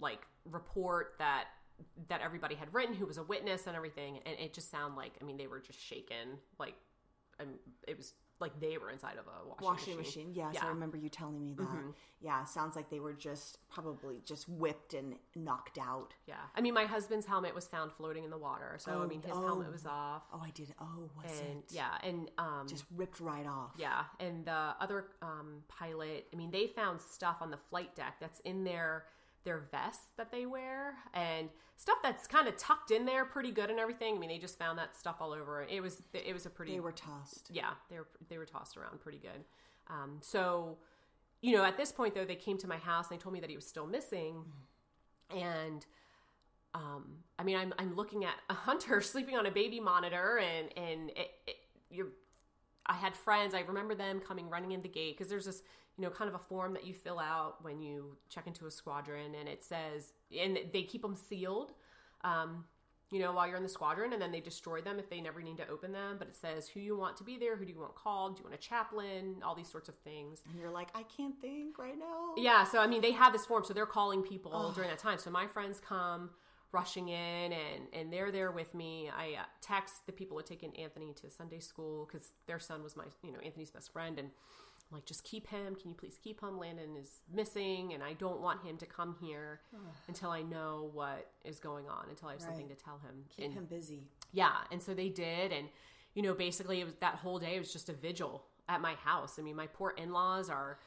[0.00, 1.44] like report that
[2.08, 5.12] that everybody had written, who was a witness and everything, and it just sounded like,
[5.20, 6.74] I mean, they were just shaken, like,
[7.40, 7.48] um,
[7.88, 10.26] it was like they were inside of a washing, washing machine.
[10.28, 10.34] machine.
[10.34, 10.60] Yes, Yeah.
[10.60, 10.66] Mm-hmm.
[10.68, 11.66] I remember you telling me that.
[12.20, 16.12] Yeah, sounds like they were just probably just whipped and knocked out.
[16.26, 19.06] Yeah, I mean, my husband's helmet was found floating in the water, so I Oh,
[19.08, 19.44] mean, his oh.
[19.46, 20.72] helmet was off, Oh, I did.
[20.80, 21.64] Oh, was and it?
[21.72, 23.72] yeah, and um, Just ripped right off.
[23.78, 28.16] Yeah, and the other um, pilot, I mean, they found stuff on the flight deck
[28.20, 29.04] that's in their
[29.44, 33.70] their vests that they wear, and stuff that's kind of tucked in there, pretty good
[33.70, 34.16] and everything.
[34.16, 35.62] I mean, they just found that stuff all over.
[35.68, 37.48] It was it was a pretty They were tossed.
[37.50, 39.44] yeah, they were they were tossed around pretty good.
[39.88, 40.78] Um, so,
[41.40, 43.40] you know, at this point though, they came to my house and they told me
[43.40, 44.44] that he was still missing,
[45.30, 45.84] and
[46.74, 50.68] um, I mean, I'm I'm looking at a hunter sleeping on a baby monitor, and
[50.76, 51.56] and it, it,
[51.90, 52.08] you're.
[52.84, 53.54] I had friends.
[53.54, 55.62] I remember them coming running in the gate because there's this,
[55.98, 58.70] you know, kind of a form that you fill out when you check into a
[58.70, 61.72] squadron, and it says, and they keep them sealed.
[62.22, 62.64] Um,
[63.10, 65.42] you know, while you're in the squadron, and then they destroy them if they never
[65.42, 66.16] need to open them.
[66.18, 68.40] But it says who you want to be there, who do you want called, do
[68.40, 70.40] you want a chaplain, all these sorts of things.
[70.48, 72.32] And you're like, I can't think right now.
[72.38, 75.18] Yeah, so I mean, they have this form, so they're calling people during that time.
[75.18, 76.30] So my friends come
[76.72, 79.10] rushing in, and and they're there with me.
[79.14, 82.82] I uh, text the people who had taken Anthony to Sunday school because their son
[82.82, 84.30] was my, you know, Anthony's best friend, and
[84.92, 85.74] I'm like, just keep him.
[85.74, 86.58] Can you please keep him?
[86.58, 89.60] Landon is missing, and I don't want him to come here
[90.06, 92.78] until I know what is going on, until I have something to Right.
[92.84, 93.24] tell him.
[93.30, 94.06] Keep And- him busy.
[94.32, 95.70] yeah, and so they did, and
[96.14, 97.56] you know, basically, it was that whole day.
[97.56, 99.38] It was just a vigil at my house.
[99.38, 100.78] I mean, my poor in-laws are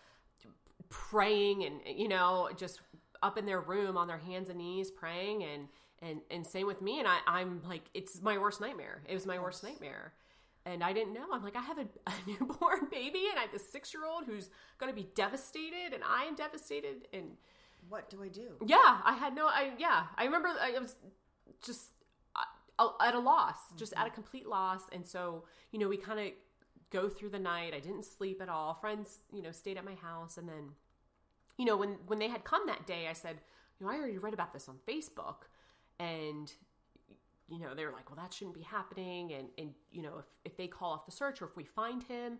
[0.90, 2.82] praying, and you know, just
[3.24, 5.68] up in their room on their hands and knees praying, and
[6.02, 7.00] and and same with me.
[7.00, 9.02] And I, I'm like, it's my worst nightmare.
[9.08, 10.14] It was my worst nightmare.
[10.68, 11.26] And I didn't know.
[11.32, 14.26] I'm like, I have a, a newborn baby, and I have this six year old
[14.26, 14.50] who's
[14.80, 17.08] going to be devastated, and I am devastated.
[17.14, 17.38] And
[17.90, 18.58] What do I do?
[18.66, 19.46] yeah, I had no.
[19.48, 20.96] I yeah, I remember I was
[21.64, 21.92] just
[22.80, 24.82] uh, at a loss, just at a complete loss.
[24.92, 26.28] And so you know, we kind of
[26.92, 27.74] go through the night.
[27.76, 28.74] I didn't sleep at all.
[28.74, 30.72] Friends, you know, stayed at my house, and then
[31.58, 33.38] you know when when they had come that day, I said,
[33.80, 35.46] you know, I already read about this on Facebook,
[36.00, 36.52] and
[37.48, 39.34] you know they were like well that shouldn't be happening.
[39.34, 42.04] And and you know if, if they call off the search or if we find
[42.04, 42.40] him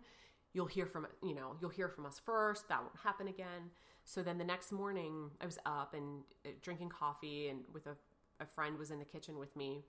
[0.52, 2.68] you'll hear from you know you'll hear from us first.
[2.68, 3.70] That won't happen again.
[4.04, 7.96] So then the next morning i was up and uh, drinking coffee and with a,
[8.40, 9.82] a friend was in the kitchen with me.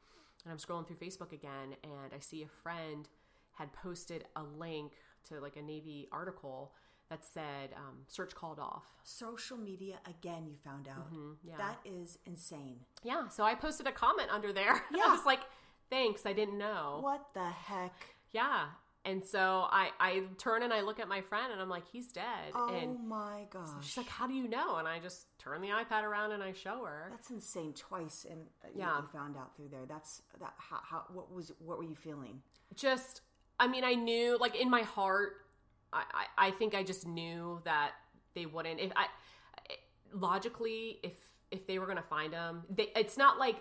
[0.44, 3.10] And i'm scrolling through facebook again and i see a friend
[3.52, 4.94] had posted a link
[5.28, 6.74] to like a navy article
[7.10, 10.46] that said um, search called off Social media again.
[10.48, 11.58] You found out Mm-hmm, yeah.
[11.58, 12.78] that is insane.
[13.04, 15.04] yeah so i posted a comment under there Yeah.
[15.08, 15.39] i was like
[15.89, 17.93] thanks i didn't know What the heck?
[18.32, 18.65] Yeah.
[19.06, 22.12] And so I, I turn and I look at my friend and I'm like, he's
[22.12, 22.52] dead.
[22.54, 23.70] Oh and my gosh.
[23.82, 24.76] she's like, how do you know?
[24.76, 27.08] And I just turn the iPad around and I show her.
[27.10, 27.72] That's insane.
[27.74, 28.98] Twice, and uh, Yeah.
[28.98, 29.86] you found out through there.
[29.88, 30.54] That's that.
[30.58, 31.04] How, how?
[31.13, 31.54] What was?
[31.60, 32.41] What were you feeling?
[32.76, 33.22] just
[33.62, 35.36] i mean i knew like in my heart
[35.93, 37.91] i i, think i just knew that
[38.36, 39.06] they wouldn't if i
[40.13, 41.13] logically if
[41.52, 43.58] if they were going to find him they it's not like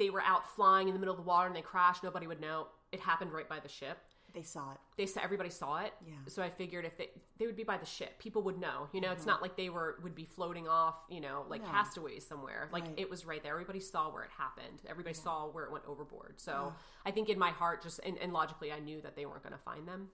[0.00, 2.40] they were out flying in the middle of the water and they crashed nobody would
[2.40, 2.68] know.
[2.90, 3.98] It happened right by the ship.
[4.32, 4.78] They saw it.
[4.96, 5.92] they saw everybody saw it.
[6.06, 6.14] Yeah.
[6.28, 8.18] so i figured if they they would be by the ship.
[8.18, 9.10] People would know you know?
[9.12, 9.30] It's mm-hmm.
[9.30, 11.68] not like they were would be floating off you know like No.
[11.68, 12.68] castaways somewhere.
[12.72, 12.94] Like Right.
[12.96, 13.52] it was right there.
[13.52, 14.80] Everybody saw where it happened.
[14.88, 16.40] Everybody saw where it went overboard.
[16.40, 16.72] So
[17.04, 19.54] i think in my heart just and, and logically i knew that they weren't going
[19.54, 20.08] to find them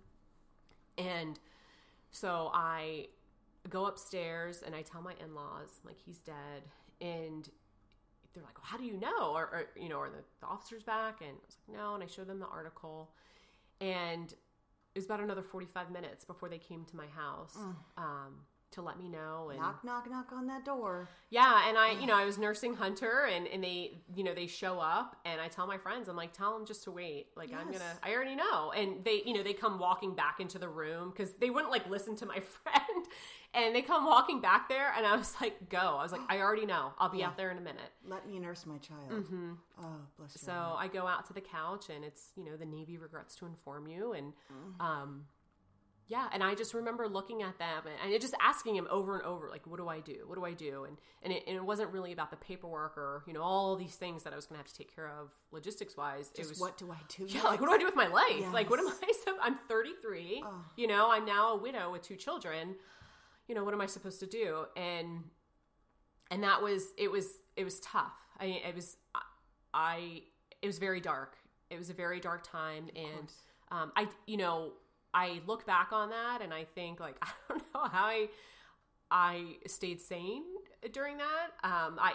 [0.99, 1.39] and
[2.11, 3.07] so i
[3.69, 6.63] go upstairs and i tell my in-laws like he's dead
[7.01, 7.49] and
[8.37, 9.33] they're like, well, how do you know?
[9.35, 11.21] Or, or you know, are the, the officers back?
[11.21, 11.95] And I was like, no.
[11.95, 13.11] And I showed them the article.
[13.81, 17.57] And it was about another 45 minutes before they came to my house
[17.97, 18.35] um,
[18.77, 19.49] to let me know.
[19.51, 21.09] And Knock, knock, knock on that door.
[21.31, 24.47] yeah, and I, you know, I was nursing Hunter, and, and they, you know, they
[24.47, 27.27] show up, and I tell my friends, I'm like, tell them just to wait.
[27.37, 28.73] Like, I'm gonna, I already know.
[28.73, 31.89] And they, you know, they come walking back into the room because they wouldn't like
[31.91, 33.07] listen to my friend,
[33.55, 35.79] and they come walking back there, and I was like, go.
[35.79, 36.93] I was like, I already know.
[36.99, 37.91] I'll be out there in a minute.
[38.07, 39.11] Let me nurse my child.
[39.83, 39.87] Oh,
[40.19, 40.41] bless you.
[40.45, 43.47] So I go out to the couch, and it's, you know, the Navy regrets to
[43.47, 44.33] inform you, and,
[44.81, 45.25] um,
[46.09, 49.25] yeah, and I just remember looking at them and, and just asking him over and
[49.25, 50.25] over, like, "What do I do?
[50.27, 53.25] What do I do?" And and it, and it wasn't really about the paperwork or
[53.27, 55.33] you know all these things that I was going to have to take care of
[55.51, 56.31] logistics wise.
[56.37, 57.25] It was what do I do?
[57.27, 58.53] yeah, like what do I do with my life?
[58.53, 58.93] Like, what am I?
[59.25, 60.45] So I'm 33.
[60.77, 62.77] You know, I'm now a widow with two children.
[63.49, 64.67] You know, what am I supposed to do?
[64.77, 65.25] And
[66.31, 68.15] and that was it was it was tough.
[68.39, 68.97] I it was
[69.75, 70.23] I
[70.63, 71.37] it was very dark.
[71.71, 73.33] It was a very dark time, and
[73.73, 74.73] um, I you know
[75.15, 78.29] I look back on that and I think like I don't know how I
[79.11, 80.43] I stayed sane
[80.93, 81.49] during that.
[81.63, 82.15] Um, I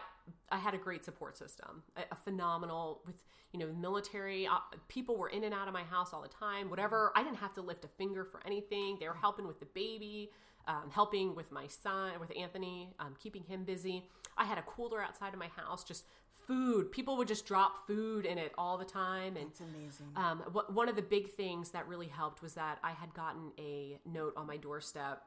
[0.49, 3.15] I had a great support system, a, a phenomenal with
[3.53, 6.69] you know military uh, people were in and out of my house all the time.
[6.69, 8.97] Whatever, I didn't have to lift a finger for anything.
[8.99, 10.31] They were helping with the baby,
[10.67, 14.09] um, helping with my son, with Anthony, um, keeping him busy.
[14.37, 16.05] I had a cooler outside of my house, just
[16.51, 16.91] food.
[16.91, 20.07] People would just drop food in it all the time, and It's amazing.
[20.15, 23.99] um, one of the big things that really helped was that I had gotten a
[24.05, 25.23] note on my doorstep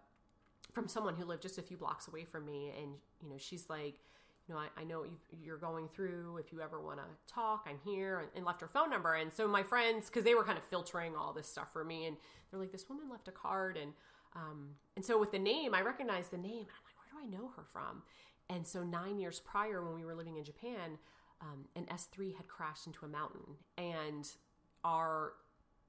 [0.72, 3.70] from someone who lived just a few blocks away from me, and you know, she's
[3.70, 3.94] like,
[4.46, 6.36] you know, I, I know what you, you're going through.
[6.36, 9.14] If you ever want to talk, I'm here, and, and left her phone number.
[9.14, 12.04] And so my friends, because they were kind of filtering all this stuff for me,
[12.06, 12.16] and
[12.50, 13.92] they're like, this woman left a card, and
[14.36, 17.26] um, and so with the name, I recognized the name, and I'm like, where do
[17.26, 18.02] I know her from?
[18.50, 20.98] And so nine years prior, when we were living in Japan,
[21.40, 24.28] um, an S3 had crashed into a mountain, and
[24.84, 25.32] our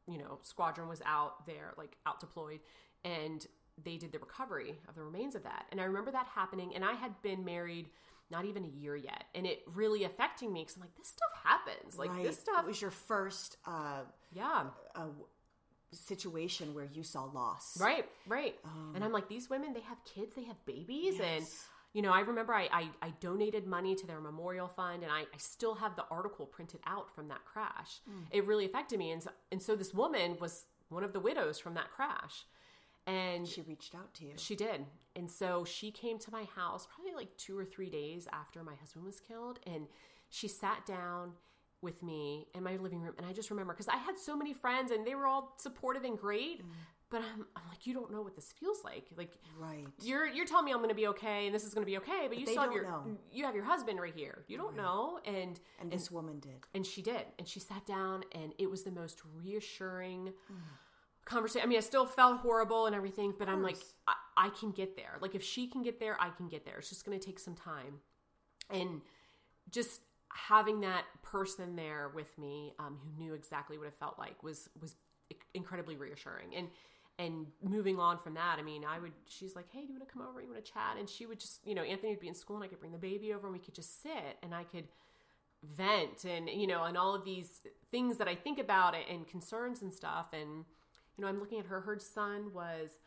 [0.08, 2.60] you know squadron was out there like out deployed
[3.04, 3.48] and
[3.84, 6.86] they did the recovery of the remains of that and i remember that happening and
[6.86, 7.90] i had been married
[8.30, 11.30] not even a year yet and it really affecting me because i'm like this stuff
[11.44, 12.24] happens like right.
[12.24, 14.66] this stuff It was your first uh, yeah
[15.96, 17.80] situation where you saw loss.
[17.80, 18.56] Right, right.
[18.94, 21.20] and I'm like, these women, they have kids, they have babies.
[21.20, 21.66] And, Yes.
[21.96, 25.22] You know, I remember I, I, I donated money to their memorial fund and I,
[25.22, 28.02] I still have the article printed out from that crash.
[28.10, 28.26] Mm.
[28.32, 29.12] It really affected me.
[29.12, 32.44] And so, and so this woman was one of the widows from that crash.
[33.08, 34.34] And She reached out to you.
[34.36, 34.86] she did.
[35.16, 38.76] And so she came to my house probably like two or three days after my
[38.76, 39.60] husband was killed.
[39.66, 39.88] And
[40.30, 41.32] she sat down
[41.82, 43.14] with me in my living room.
[43.18, 46.04] And I just remember because I had so many friends and they were all supportive
[46.04, 46.62] and great.
[46.62, 46.72] Mm.
[47.16, 49.06] But I'm, I'm like, you don't know what this feels like.
[49.16, 49.88] Like, Right.
[50.02, 51.96] you're you're telling me I'm going to be okay and this is going to be
[52.00, 53.18] okay, but you still have your know.
[53.32, 54.44] you have your husband right here.
[54.50, 56.60] You don't know, and And this woman did.
[56.74, 60.34] and she did and she sat down and it was the most reassuring
[61.24, 63.78] conversation i mean i still felt horrible and everything but i'm like.
[64.08, 66.78] I, I can get there like if she can get there i can get there
[66.78, 67.96] it's just going to take some time
[68.70, 69.02] and
[69.72, 74.44] just having that person there with me um, who knew exactly what it felt like
[74.44, 74.96] was was
[75.56, 76.68] incredibly reassuring and
[77.18, 80.08] and moving on from that i mean i would she's like hey do you want
[80.08, 80.42] to come over?
[80.42, 80.98] You want to chat?
[81.00, 82.92] And she would just you know anthony would be in school and i could bring
[82.92, 84.86] the baby over and we could just sit and i could
[85.64, 89.82] vent and you know and all of these things that i think about and concerns
[89.82, 90.28] and stuff.
[90.34, 90.66] And
[91.18, 93.00] you know i'm looking at her her son was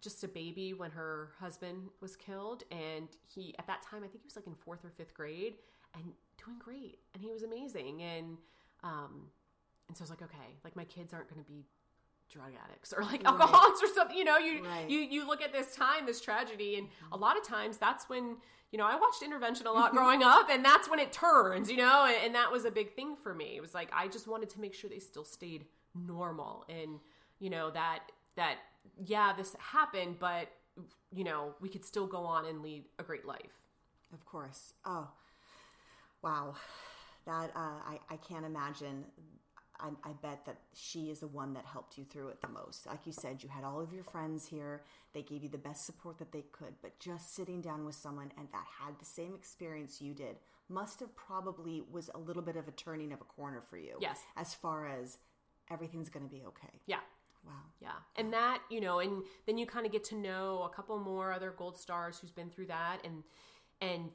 [0.00, 4.22] just a baby when her husband was killed and he at that time i think
[4.22, 5.54] he was like in fourth or fifth grade
[5.94, 6.04] and
[6.44, 8.36] doing great and he was amazing and
[8.82, 9.28] um
[9.88, 11.64] and so i was like okay like my kids aren't going to be
[12.32, 14.88] drug addicts or like alcoholics or something you know you Right.
[14.88, 18.36] you you look at this time this tragedy and a lot of times that's when
[18.70, 21.76] you know i watched intervention a lot growing up and that's when it turns you
[21.76, 24.26] know and, and that was a big thing for me it was like i just
[24.26, 26.98] wanted to make sure they still stayed normal and
[27.38, 28.00] you know that
[28.36, 28.56] that
[29.04, 30.48] yeah this happened but
[31.14, 33.66] you know we could still go on and lead a great life
[34.14, 34.72] Of course.
[34.86, 35.08] Oh,
[36.22, 36.54] wow.
[37.26, 39.04] That uh, I I can't imagine.
[39.82, 42.86] I, I bet that she is the one that helped you through it the most.
[42.86, 44.82] Like you said, you had all of your friends here.
[45.12, 46.74] They gave you the best support that they could.
[46.80, 50.36] But just sitting down with someone and that had the same experience you did
[50.68, 53.96] must have probably was a little bit of a turning of a corner for you.
[54.00, 54.20] Yes.
[54.36, 55.18] As far as
[55.70, 56.80] everything's going to be okay.
[56.86, 57.00] yeah
[57.44, 57.52] Wow.
[57.80, 57.88] Yeah.
[58.16, 61.32] And that, you know, and then you kind of get to know a couple more
[61.32, 63.24] other gold stars who's been through that and
[63.80, 64.10] and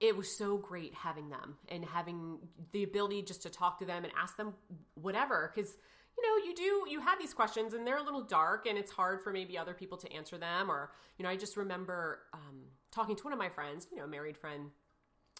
[0.00, 2.38] it was so great having them and having
[2.72, 4.54] the ability just to talk to them and ask them
[4.94, 5.76] whatever cuz
[6.16, 8.92] you know, you do you have these questions and they're a little dark and it's
[8.92, 12.66] hard for maybe other people to answer them or you know, I just remember um
[12.90, 14.70] talking to one of my friends, you know, a married friend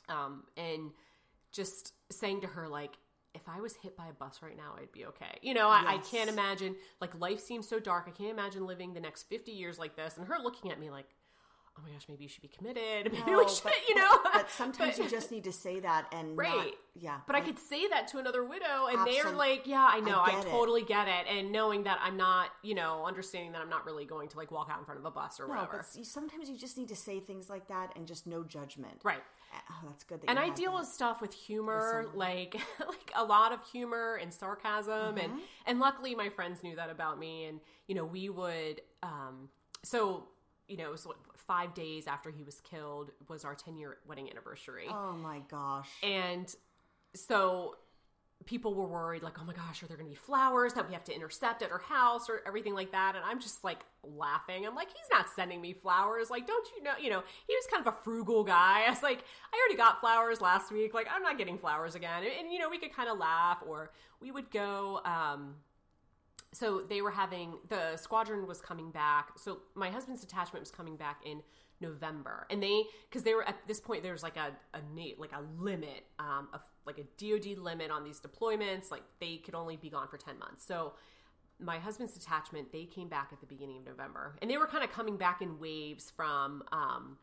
[0.08, 0.92] um and
[1.52, 2.98] just saying to her like
[3.34, 5.38] if I was hit by a bus right now, I'd be okay.
[5.42, 8.04] You know, I, I can't imagine, like, life seems so dark.
[8.06, 10.16] I can't imagine living the next 50 years like this.
[10.16, 11.08] And her looking at me like,
[11.76, 13.12] oh my gosh, maybe you should be committed.
[13.12, 14.10] Maybe No, we should, but- you know?
[14.32, 16.48] But sometimes But- you just need to say that and Right.
[16.54, 17.18] not, yeah.
[17.26, 20.26] But I could say that to another widow, and they're like, "Yeah, I know, I
[20.26, 20.50] I, get it.
[20.50, 24.04] totally get it," and knowing that I'm not, you know, understanding that I'm not really
[24.04, 25.78] going to like walk out in front of a bus or No, whatever.
[25.96, 29.00] but sometimes you just need to say things like that and just no judgment.
[29.02, 29.22] Right.
[29.70, 30.20] Oh, that's good.
[30.20, 30.78] That and I deal that.
[30.80, 32.54] with stuff with humor, like
[32.86, 35.38] like a lot of humor and sarcasm, and Mm-hmm.
[35.66, 39.48] and luckily my friends knew that about me, and you know we would, um,
[39.82, 40.28] so
[40.68, 41.16] you know it was what,
[41.46, 45.88] five days after he was killed was our ten year wedding anniversary, Oh my gosh.
[46.02, 46.54] and
[47.14, 47.76] so
[48.46, 50.92] people were worried like oh my gosh are there going to be flowers that we
[50.92, 53.14] have to intercept at her house or everything like that?
[53.16, 54.66] And i'm just like laughing.
[54.66, 56.28] I'm like he's not sending me flowers.
[56.30, 58.84] Like don't you know you know he was kind of a frugal guy.
[58.86, 60.92] I was like i already got flowers last week.
[60.92, 62.22] Like i'm not getting flowers again.
[62.24, 65.54] And, and, you know we could kind of laugh or we would go um
[66.54, 69.32] so they were having the squadron was coming back.
[69.36, 71.42] So my husband's detachment was coming back in
[71.80, 72.46] november.
[72.50, 74.80] And they because they were at this point there was like a, a
[75.18, 78.90] like a limit um of like a dod limit on these deployments.
[78.90, 80.64] Like they could only be gone for 10 months.
[80.64, 80.94] So
[81.60, 84.36] my husband's detachment they came back at the beginning of november.
[84.40, 87.18] And they were kind of coming back in waves from um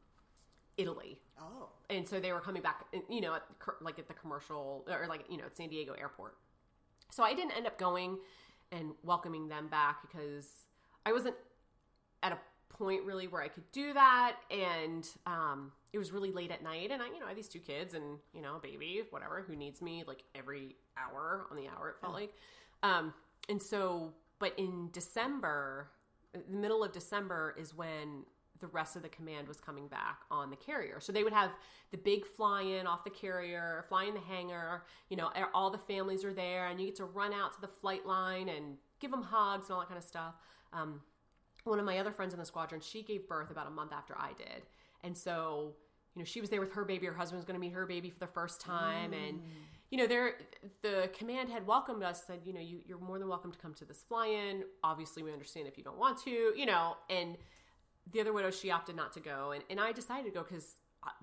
[0.77, 1.19] italy.
[1.39, 1.69] Oh.
[1.89, 3.43] and so they were coming back you know at,
[3.81, 6.35] like at the commercial or like you know at san diego airport.
[7.11, 8.17] So i didn't end up going
[8.71, 10.47] and welcoming them back because
[11.05, 11.35] i wasn't
[12.23, 12.37] at a
[12.69, 14.37] point really where i could do that.
[14.49, 17.49] And um, it was really late at night and i you know i have these
[17.49, 21.57] two kids and you know a baby whatever who needs me like every hour on
[21.57, 22.33] the hour it felt like.
[22.83, 23.13] Um,
[23.49, 25.89] and so but in december
[26.33, 28.23] the middle of december is when
[28.61, 30.99] the rest of the command was coming back on the carrier.
[30.99, 31.51] So they would have
[31.91, 35.77] the big fly in off the carrier, fly in the hangar, you know, all the
[35.77, 39.11] families are there, and you get to run out to the flight line and give
[39.11, 40.35] them hugs and all that kind of stuff.
[40.71, 41.01] Um,
[41.63, 44.15] one of my other friends in the squadron, she gave birth about a month after
[44.17, 44.63] I did.
[45.03, 45.73] And so,
[46.15, 47.05] you know, she was there with her baby.
[47.07, 49.13] Her husband was going to meet her baby for the first time.
[49.13, 49.41] And,
[49.89, 50.35] you know, there,
[50.81, 53.73] the command had welcomed us, said, you know, you, you're more than welcome to come
[53.75, 54.63] to this fly in.
[54.83, 57.37] Obviously, we understand if you don't want to, you know, and
[58.11, 59.51] the other widow, she opted not to go.
[59.51, 60.75] And, and I decided to go because,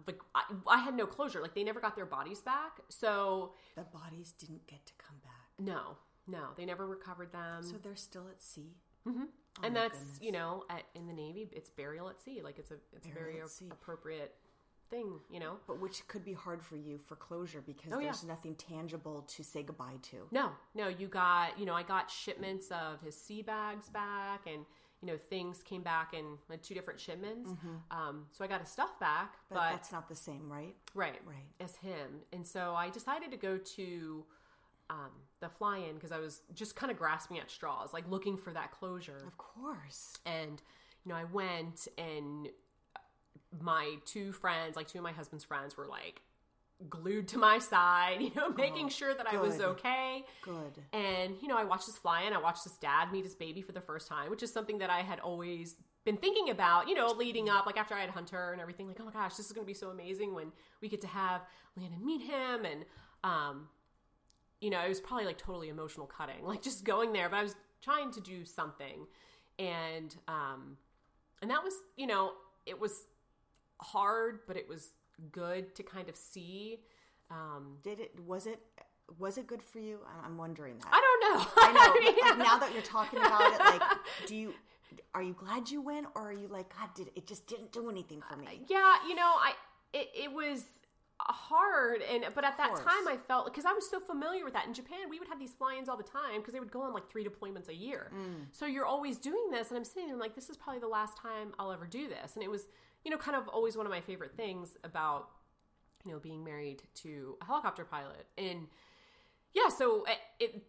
[0.07, 1.41] like, I, I had no closure.
[1.41, 2.80] Like, they never got their bodies back.
[2.89, 5.32] So, The bodies didn't get to come back.
[5.59, 7.62] no, no, they never recovered them.
[7.62, 8.76] So they're still at sea.
[9.09, 9.22] Mm-hmm.
[9.61, 10.18] Oh and that's goodness.
[10.20, 13.11] you know at, in the navy it's burial at sea like it's a it's a
[13.11, 14.34] Burial very a- appropriate
[14.91, 18.05] thing you know But which could be hard for you for closure because Oh, yeah.
[18.07, 20.28] there's nothing tangible to say goodbye to.
[20.30, 24.64] no no you got you know i got shipments of his sea bags back and
[25.01, 27.51] you know things came back in like, two different shipments
[27.91, 30.75] um, so i got his stuff back But, but, that's not the same, right?
[30.95, 31.47] right right.
[31.61, 34.25] as him and so i decided to go to
[34.91, 38.53] um, the fly-in because i was just kind of grasping at straws like looking for
[38.53, 40.15] that closure Of course.
[40.27, 40.61] and
[41.05, 42.49] you know i went and
[43.61, 46.21] my two friends like two of my husband's friends were like
[46.89, 50.83] glued to my side you know making sure that i was okay Good.
[50.93, 53.62] and you know i watched this fly in i watched this dad meet his baby
[53.62, 56.95] for the first time which is something that i had always been thinking about you
[56.95, 59.47] know leading up like after i had hunter and everything like oh my gosh this
[59.47, 61.41] is going to be so amazing when we get to have
[61.76, 62.85] landon meet him and
[63.24, 63.68] um
[64.61, 67.43] you know, it was probably like totally emotional cutting, like just going there, but I
[67.43, 69.07] was trying to do something.
[69.59, 70.76] And um
[71.41, 72.33] and that was, you know,
[72.66, 73.07] it was
[73.81, 74.91] hard, but it was
[75.33, 76.79] good to kind of see.
[77.31, 78.19] Um Did it?
[78.27, 78.61] Was it?
[79.19, 80.01] Was it good for you?
[80.25, 80.89] I'm wondering that.
[80.93, 81.47] I don't know.
[81.57, 81.81] I know.
[81.97, 83.83] I mean, but, like, now that you're talking about it, like,
[84.27, 84.55] do you?
[85.14, 87.91] Are you glad you went, or are you like, God, did it just didn't do
[87.91, 88.62] anything for me?
[88.69, 89.53] yeah, you know, I
[89.93, 90.64] it, it was
[91.21, 92.03] hard hard.
[92.03, 94.66] And but at that time, I felt because I was so familiar with that.
[94.66, 96.93] In Japan, we would have these fly-ins all the time because they would go on
[96.93, 98.11] like three deployments a year.
[98.53, 101.16] So you're always doing this, and I'm sitting there like, this is probably the last
[101.16, 102.35] time I'll ever do this.
[102.35, 102.66] And it was,
[103.09, 105.31] you know, kind of always one of my favorite things about
[106.05, 108.27] you know being married to a helicopter pilot.
[108.37, 108.67] And
[109.55, 110.63] yeah, so it it,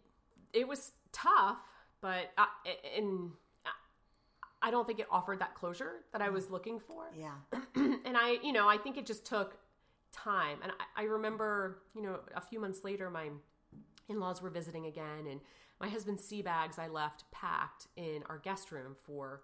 [0.54, 1.60] it was tough,
[2.00, 2.46] but I,
[2.96, 3.32] and
[4.62, 6.52] I don't think it offered that closure that I was mm.
[6.52, 7.34] looking for Yeah.
[7.74, 9.58] and I, you know, I think it just took
[10.10, 10.60] time.
[10.62, 13.28] And I, I remember, you know, a few months later, my
[14.08, 15.40] in laws were visiting again, and
[15.78, 19.42] my husband's sea bags I left packed in our guest room for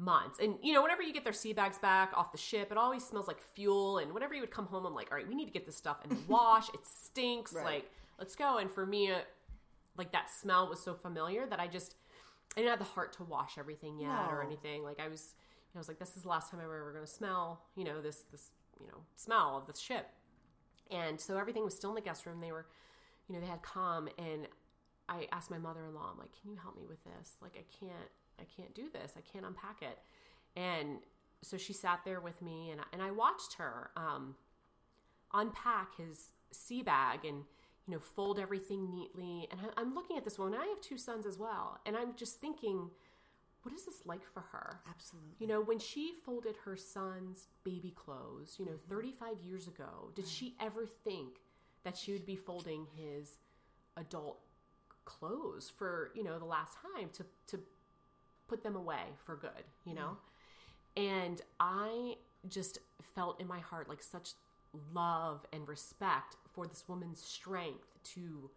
[0.00, 0.38] months.
[0.40, 3.04] And, you know, whenever you get their sea bags back off the ship, it always
[3.04, 3.98] smells like fuel.
[3.98, 5.76] And whenever you would come home, I'm like, all right, we need to get this
[5.76, 6.68] stuff and wash.
[6.70, 7.52] it stinks.
[7.52, 7.64] Right.
[7.64, 8.58] Like, let's go.
[8.58, 9.18] And for me, uh,
[9.96, 11.96] like that smell was so familiar that I just,
[12.56, 14.82] I didn't have the heart to wash everything yet or anything.
[14.82, 15.34] Like I was,
[15.72, 17.84] you I was like, this is the last time I'm ever going to smell, you
[17.84, 20.08] know, this this you know smell of the ship.
[20.90, 22.40] And so everything was still in the guest room.
[22.40, 22.66] They were,
[23.28, 24.48] you know, they had calm, and
[25.08, 27.36] I asked my mother-in-law, I'm like, can you help me with this?
[27.40, 28.10] Like I can't,
[28.40, 29.12] I can't do this.
[29.16, 29.98] I can't unpack it.
[30.56, 30.98] And
[31.42, 34.34] so she sat there with me, and I, and I watched her um,
[35.32, 37.44] unpack his sea bag and
[37.86, 39.48] you know fold everything neatly.
[39.50, 40.58] And I, I'm looking at this woman.
[40.60, 42.90] I have two sons as well, and I'm just thinking,
[43.62, 44.80] what is this like for her?
[44.88, 45.30] Absolutely.
[45.38, 50.26] You know, when she folded her son's baby clothes, you know, 35 years ago, did
[50.26, 51.40] she ever think
[51.84, 53.38] that she would be folding his
[53.96, 54.38] adult
[55.04, 57.60] clothes for, you know, the last time to to
[58.50, 60.16] put them away for good, you know?
[60.96, 62.16] And I
[62.48, 62.78] just
[63.14, 64.32] felt in my heart like such
[64.92, 68.50] love and respect for this woman's strength to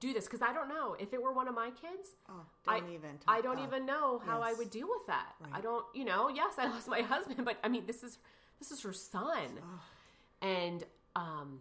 [0.00, 2.08] do this because I don't know if it were one of my kids.
[2.28, 3.10] Oh, I, don't even.
[3.26, 5.32] I don't oh, even know how I would deal with that.
[5.52, 6.28] I don't, you know.
[6.28, 8.18] Yes, I lost my husband, but I mean, this is
[8.58, 9.60] this is her son,
[10.42, 10.84] and
[11.14, 11.60] um,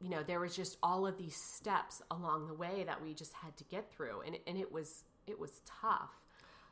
[0.00, 3.32] you know, there was just all of these steps along the way that we just
[3.34, 6.21] had to get through, and and it was it was tough.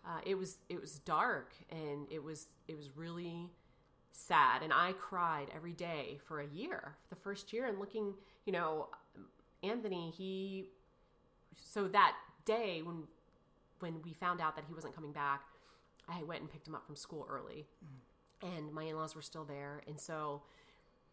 [0.06, 3.50] Uh, it was it was dark, and it was it was really
[4.12, 8.14] sad, and I cried every day for a year, for the first year, and looking,
[8.44, 8.88] you know,
[9.62, 10.68] Anthony, he
[11.54, 13.04] so that day when
[13.80, 15.42] when we found out that he wasn't coming back,
[16.08, 17.66] I went and picked him up from school early,
[18.42, 20.42] and my in laws were still there, and so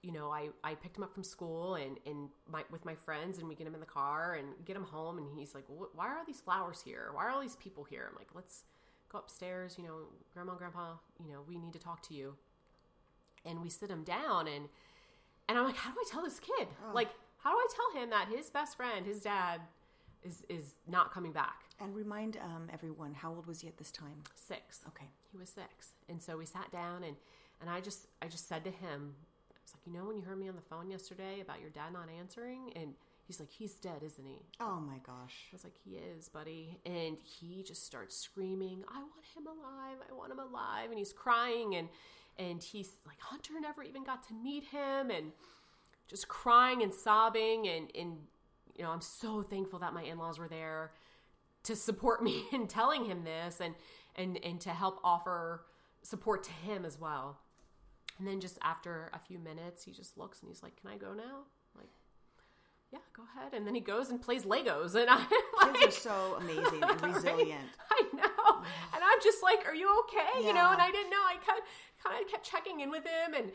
[0.04, 3.40] you know I I picked him up from school and and my with my friends,
[3.40, 6.08] and we get him in the car and get him home, and he's like, why
[6.08, 7.10] are all these flowers here?
[7.14, 8.08] Why are all these people here?
[8.10, 8.64] I'm like, let's
[9.10, 10.00] go upstairs, you know,
[10.34, 12.36] grandma, grandpa, you know, we need to talk to you,
[13.46, 14.70] and we sit him down and
[15.50, 16.68] and I'm like, how do I tell this kid?
[16.94, 19.62] Like, how do I tell him that his best friend, his dad,
[20.24, 21.64] is is not coming back?
[21.80, 24.24] And remind um, everyone, how old was he at this time?
[24.36, 24.82] Six.
[24.90, 25.10] Okay.
[25.32, 27.16] He was six, and so we sat down and
[27.62, 29.16] and I just I just said to him,
[29.68, 31.92] was like, you know, when you heard me on the phone yesterday about your dad
[31.92, 32.94] not answering, and
[33.26, 34.42] he's like, he's dead, isn't he?
[34.62, 35.48] Oh my gosh.
[35.52, 36.80] I was like, he is, buddy.
[36.86, 39.98] And he just starts screaming, I want him alive.
[40.10, 40.90] I want him alive.
[40.90, 41.76] And he's crying.
[41.76, 41.90] And,
[42.40, 45.12] and he's like, Hunter never even got to meet him.
[45.12, 45.34] And
[46.08, 47.68] just crying and sobbing.
[47.68, 48.18] And, and
[48.78, 50.92] you know, I'm so thankful that my in laws were there
[51.64, 53.76] to support me in telling him this and,
[54.16, 55.66] and, and to help offer
[56.04, 57.40] support to him as well.
[58.18, 60.98] And then just after a few minutes, he just looks and he's like, Can I
[60.98, 61.46] go now?
[61.74, 61.90] I'm like,
[62.92, 63.54] yeah, go ahead.
[63.54, 65.26] And then he goes and plays Legos, and I'm
[65.62, 67.66] like, Kids are so amazing and resilient.
[67.92, 68.96] I know, mm-hmm.
[68.96, 71.18] and I'm just like, "Are you okay?" You know, and I didn't know.
[71.18, 71.62] I kind
[72.04, 73.52] kind of kept checking in with him, and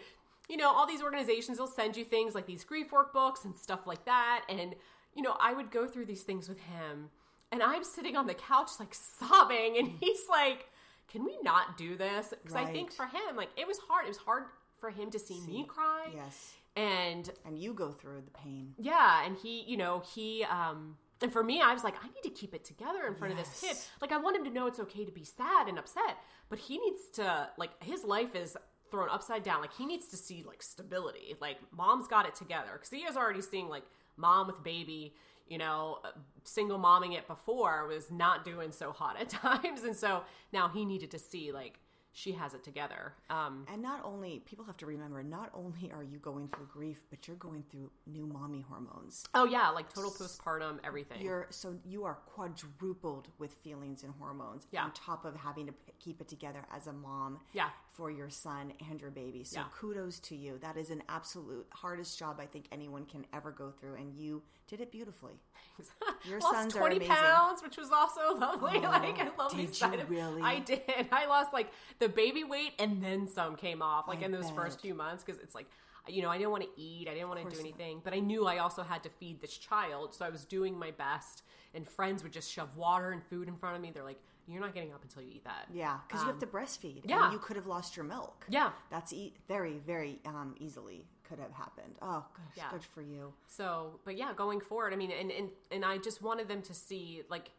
[0.48, 3.86] you know, all these organizations will send you things like these grief workbooks and stuff
[3.86, 4.74] like that, and
[5.14, 7.08] you know, I would go through these things with him,
[7.50, 10.66] and I'm sitting on the couch like sobbing, and he's like,
[11.08, 14.04] "Can we not do this?" Because I think for him, like, it was hard.
[14.06, 14.44] It was hard
[14.78, 16.54] for him to see me cry, Yes.
[16.74, 18.74] and And you go through the pain.
[18.78, 22.22] yeah, and he, you know, he um and for me I was like I need
[22.24, 23.76] to keep it together in front of this kid.
[24.00, 26.16] Like I want him to know it's okay to be sad and upset,
[26.48, 28.56] but he needs to like his life is
[28.90, 29.60] thrown upside down.
[29.60, 31.36] Like he needs to see like stability.
[31.40, 33.84] Like mom's got it together cuz he is already seeing like
[34.16, 35.14] mom with baby,
[35.52, 36.08] you know, uh,
[36.44, 39.82] single momming it before was not doing so hot at times.
[39.82, 41.78] And so now he needed to see like
[42.12, 43.14] she has it together.
[43.30, 46.98] Um And not only, people have to remember, not only are you going through grief,
[47.10, 49.24] but you're going through new mommy hormones.
[49.34, 51.20] oh yeah, like total postpartum everything.
[51.22, 54.84] You're so you are quadrupled with feelings and hormones Yeah.
[54.84, 57.70] on top of having to p- keep it together as a mom Yeah.
[57.92, 59.44] for your son and your baby.
[59.44, 59.66] So Yeah.
[59.72, 60.58] kudos to you.
[60.58, 64.42] That is an absolute hardest job I think anyone can ever go through, and you
[64.66, 65.38] did it beautifully.
[66.24, 67.14] Your lost sons are 20 amazing.
[67.14, 68.78] pounds, which was also lovely.
[68.80, 70.42] like I love did you really?
[70.42, 70.82] I did.
[71.12, 71.70] I lost like
[72.02, 74.56] the baby weight and then some came off like I in those bet.
[74.56, 75.66] first few months because it's like
[76.08, 77.68] you know, I didn't want to eat, I didn't want to do course not.
[77.68, 80.76] anything, but I knew I also had to feed this child, so I was doing
[80.76, 81.44] my best.
[81.74, 83.92] And friends would just shove water and food in front of me.
[83.94, 86.46] They're like, "You're not getting up until you eat that." Yeah, because you have to
[86.48, 87.04] breastfeed.
[87.04, 87.24] Um, yeah.
[87.26, 88.44] and you could have lost your milk.
[88.48, 88.70] Yeah.
[88.90, 91.94] that's e- very, very um, easily could have happened.
[92.02, 92.70] Oh, gosh, Yeah.
[92.72, 93.32] good for you.
[93.46, 96.74] So, but yeah, going forward, I mean, and, and and I just wanted them to
[96.74, 97.52] see like,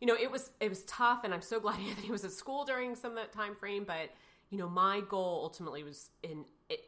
[0.00, 2.64] you know, it was it was tough, and I'm so glad Anthony was at school
[2.64, 3.84] during some of that time frame.
[3.84, 4.10] But
[4.50, 6.80] you know, my goal ultimately was in it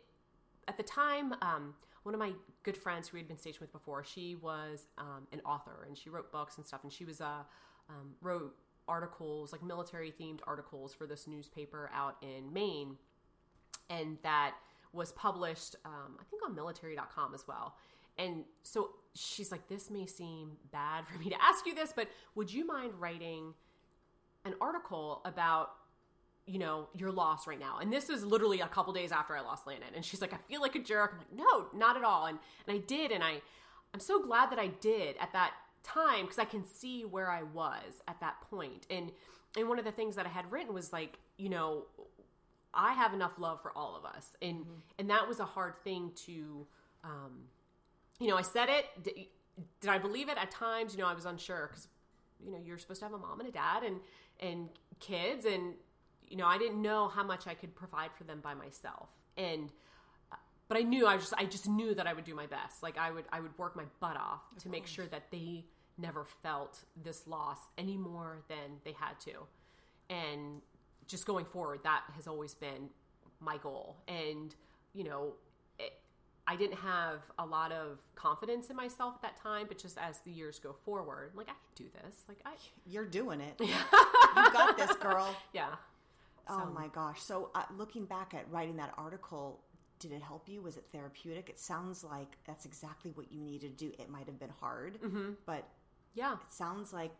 [0.68, 1.34] at the time.
[1.42, 2.32] Um, one of my
[2.62, 5.98] good friends who we had been stationed with before, she was um, an author and
[5.98, 7.42] she wrote books and stuff, and she was uh,
[7.90, 8.54] um, wrote
[8.88, 12.96] articles like military themed articles for this newspaper out in Maine
[13.90, 14.54] and that
[14.92, 17.76] was published um, i think on military.com as well
[18.18, 22.08] and so she's like this may seem bad for me to ask you this but
[22.34, 23.54] would you mind writing
[24.44, 25.70] an article about
[26.46, 27.78] you know your loss right now?
[27.80, 29.88] And this is literally a couple days after i lost landon.
[29.94, 31.12] And she's like i feel like a jerk.
[31.14, 32.26] I'm like no not at all.
[32.26, 33.40] And and i did and i
[33.92, 35.52] i'm so glad that i did at that
[35.82, 38.86] time because i can see where i was at that point.
[38.90, 39.10] And
[39.56, 41.84] and one of the things that i had written was like you know
[42.78, 44.66] I have enough love for all of us, and
[44.98, 46.66] and that was a hard thing to,
[47.04, 47.44] um,
[48.20, 48.86] you know, I said it.
[49.02, 49.14] Did,
[49.80, 50.94] did I believe it at times?
[50.94, 51.88] You know, I was unsure because,
[52.44, 54.00] you know, you're supposed to have a mom and a dad and
[54.40, 54.68] and
[55.00, 55.74] kids, and
[56.28, 59.70] you know, I didn't know how much I could provide for them by myself, and
[60.32, 60.36] uh,
[60.68, 62.82] but I knew I just I just knew that I would do my best.
[62.82, 65.64] Like I would I would work my butt off to make sure that they
[65.98, 69.32] never felt this loss any more than they had to,
[70.10, 70.60] and
[71.06, 72.90] just going forward, that has always been
[73.40, 73.96] my goal.
[74.08, 74.54] And,
[74.94, 75.34] you know,
[76.48, 80.18] I didn't have a lot of confidence in myself at that time, but just as
[80.20, 82.22] the years go forward, like, I can do this.
[82.28, 82.52] Like, I,
[82.86, 83.54] You're doing it.
[83.60, 85.34] you got this, girl.
[85.52, 85.74] yeah.
[86.48, 87.20] Oh my gosh.
[87.22, 89.60] So, uh, looking back at writing that article,
[89.98, 90.62] did it help you?
[90.62, 91.48] Was it therapeutic?
[91.48, 93.92] It sounds like that's exactly what you needed to do.
[93.98, 95.30] It might have been hard, Mm-hmm.
[95.46, 95.66] but
[96.14, 96.34] Yeah.
[96.34, 97.10] it sounds like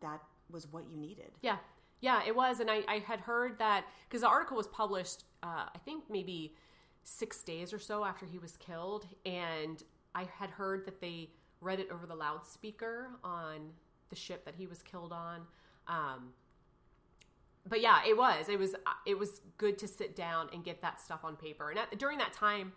[0.00, 0.20] that
[0.50, 1.30] was what you needed.
[1.42, 1.58] Yeah.
[2.00, 2.58] Yeah, it was.
[2.58, 6.56] And I, I had heard that because the article was published, uh, I think maybe
[7.04, 9.06] six days or so after he was killed.
[9.26, 9.82] And
[10.14, 11.30] I had heard that they
[11.60, 13.70] read it over the loudspeaker on
[14.10, 15.42] the ship that he was killed on.
[15.88, 16.32] Um,
[17.66, 18.48] but yeah, it was.
[18.48, 18.74] It was.
[19.06, 21.70] It was good to sit down and get that stuff on paper.
[21.70, 22.72] And at, during that time,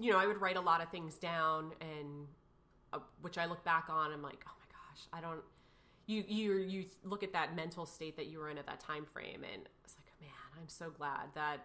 [0.00, 2.26] you know, I would write a lot of things down, and
[2.92, 4.12] uh, which I look back on.
[4.12, 5.42] I'm like, oh my gosh, I don't.
[6.06, 9.04] You you you look at that mental state that you were in at that time
[9.04, 11.64] frame, and it's like, man, I'm so glad that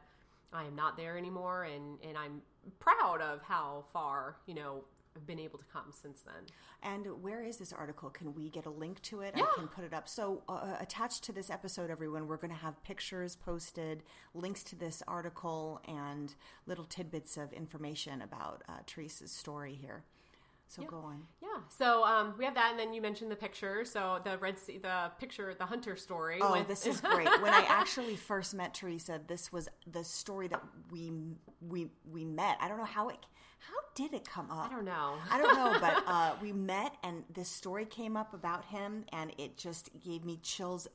[0.54, 2.42] I am not there anymore, and and I'm
[2.80, 4.84] proud of how far you know
[5.16, 6.46] I've been able to come since then.
[6.82, 8.10] And where is this article?
[8.10, 9.34] Can we get a link to it?
[9.36, 9.44] Yeah.
[9.44, 10.08] I can put it up.
[10.08, 14.76] So, uh, attached to this episode, everyone, we're going to have pictures posted, links to
[14.78, 16.34] this article, and
[16.68, 20.04] little tidbits of information about uh, Teresa's story here.
[20.70, 21.24] So, go on.
[21.42, 23.84] Yeah, so um, we have that, and then you mentioned the picture.
[23.84, 26.38] So the red sea, the picture, the hunter story.
[26.40, 27.28] Oh, with- this is great.
[27.42, 30.62] When I actually first met Teresa, this was the story that
[30.92, 31.12] we
[31.60, 32.58] we we met.
[32.62, 33.18] I don't know how it
[33.60, 34.72] how did it come up.
[34.72, 35.16] I don't know.
[35.32, 39.34] I don't know, but uh, we met, and this story came up about him, and
[39.40, 40.88] it just gave me chills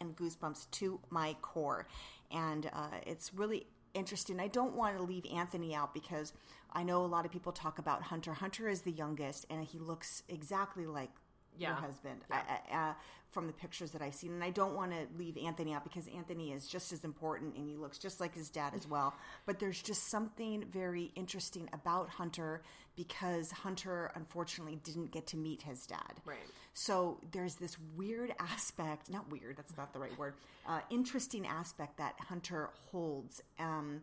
[0.00, 1.86] and goosebumps to my core.
[2.32, 4.40] And uh, it's really interesting.
[4.40, 6.32] I don't want to leave Anthony out because
[6.72, 8.32] I know a lot of people talk about Hunter.
[8.34, 11.10] Hunter is the youngest, and he looks exactly like
[11.58, 11.76] your Yeah.
[11.76, 12.94] husband I, I, uh,
[13.30, 14.32] from the pictures that I've seen.
[14.32, 17.68] And I don't want to leave Anthony out because Anthony is just as important and
[17.68, 19.14] he looks just like his dad as well.
[19.46, 22.62] But there's just something very interesting about Hunter
[22.96, 26.20] because Hunter unfortunately didn't get to meet his dad.
[26.24, 26.38] Right.
[26.72, 30.34] So there's this weird aspect, not weird, that's not the right word,
[30.66, 33.42] uh, interesting aspect that Hunter holds.
[33.58, 34.02] Um,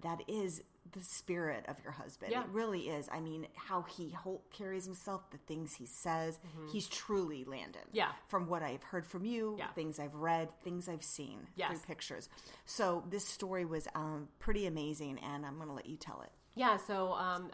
[0.00, 0.62] that is
[0.92, 2.30] the spirit of your husband.
[2.30, 2.42] Yeah.
[2.42, 3.08] It really is.
[3.10, 6.38] I mean, how he hol- carries himself, the things he says.
[6.72, 7.80] He's truly Landon.
[7.88, 7.96] Mm-hmm.
[7.96, 8.12] Yeah.
[8.28, 9.68] From what I've heard from you, Yeah.
[9.72, 11.70] things I've read, things I've seen Yes.
[11.70, 12.28] through pictures.
[12.66, 16.30] So this story was um, pretty amazing, and I'm going to let you tell it.
[16.54, 17.50] Yeah, so um,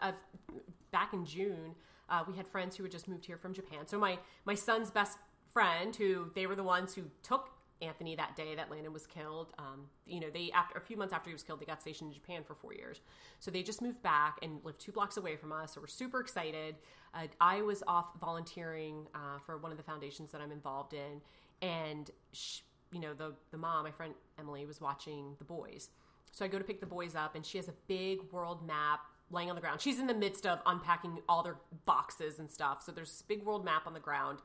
[0.91, 1.73] back in June,
[2.09, 3.87] uh, we had friends who had just moved here from Japan.
[3.87, 5.17] So my my son's best
[5.51, 7.49] friend, who they were the ones who took
[7.81, 9.53] Anthony that day that Landon was killed.
[9.57, 12.09] Um, you know, they after a few months after he was killed, they got stationed
[12.09, 13.01] in Japan for four years.
[13.39, 15.73] So they just moved back and lived two blocks away from us.
[15.73, 16.75] So we're super excited.
[17.13, 21.21] Uh, I was off volunteering uh, for one of the foundations that I'm involved in,
[21.61, 22.59] and sh
[22.91, 25.89] you know the the mom, my friend Emily, was watching the boys.
[26.31, 29.01] So I go to pick the boys up, and she has a big world map
[29.31, 29.81] laying on the ground.
[29.81, 32.83] She's in the midst of unpacking all their boxes and stuff.
[32.85, 34.39] So there's this big world map on the ground.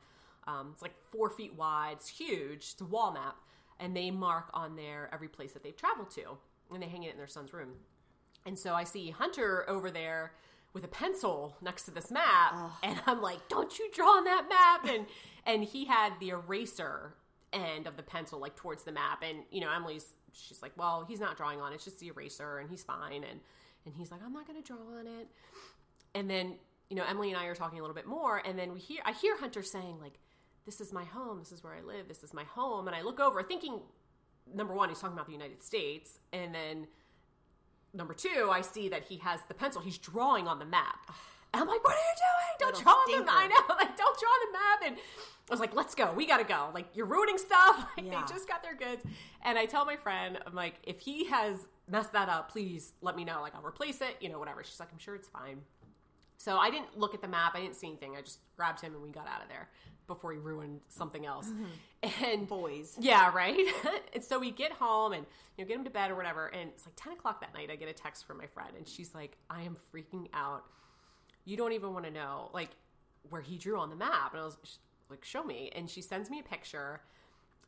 [0.47, 1.97] Um, it's like four feet wide.
[1.97, 2.69] It's huge.
[2.71, 3.35] It's a wall map,
[3.79, 6.37] and they mark on there every place that they've traveled to,
[6.73, 7.73] and they hang it in their son's room.
[8.45, 10.31] And so I see Hunter over there
[10.73, 14.47] with a pencil next to this map, and I'm like, "Don't you draw on that
[14.47, 15.05] map?" And
[15.45, 17.15] and he had the eraser
[17.53, 21.05] end of the pencil like towards the map, and you know Emily's she's like, "Well,
[21.07, 23.39] he's not drawing on it; it's just the eraser, and he's fine." And
[23.85, 25.27] and he's like, "I'm not going to draw on it."
[26.15, 26.55] And then
[26.89, 29.01] you know Emily and I are talking a little bit more, and then we hear
[29.05, 30.19] I hear Hunter saying like,
[30.67, 31.39] "This is my home.
[31.39, 32.07] This is where I live.
[32.07, 33.79] This is my home." And I look over, thinking,
[34.53, 36.87] number one, he's talking about the United States, and then
[37.93, 39.81] number two, I see that he has the pencil.
[39.81, 41.11] He's drawing on the map.
[41.53, 42.55] And I'm like, what are you doing?
[42.59, 43.31] Don't Little draw the stinker.
[43.33, 44.79] I know, like, don't draw on the map.
[44.85, 46.11] And I was like, let's go.
[46.13, 46.69] We gotta go.
[46.73, 47.87] Like, you're ruining stuff.
[47.97, 48.21] Like, Yeah.
[48.27, 49.01] they just got their goods.
[49.43, 51.55] And I tell my friend, I'm like, if he has
[51.89, 53.41] messed that up, please let me know.
[53.41, 54.61] Like, I'll replace it, you know, whatever.
[54.63, 55.61] She's like, I'm sure it's fine.
[56.37, 57.53] So I didn't look at the map.
[57.55, 58.15] I didn't see anything.
[58.15, 59.69] I just grabbed him and we got out of there
[60.07, 61.47] before he ruined something else.
[61.47, 62.23] Mm-hmm.
[62.23, 62.95] And Boys.
[62.99, 63.57] yeah, right.
[64.13, 65.25] and so we get home and
[65.57, 66.47] you know get him to bed or whatever.
[66.47, 67.69] And it's like ten o'clock that night.
[67.71, 70.63] I get a text from my friend, and she's like, "I am freaking out.
[71.43, 72.69] You don't even want to know like
[73.29, 74.57] where he drew on the map." And I was
[75.09, 77.01] like, "Show me." And she sends me a picture,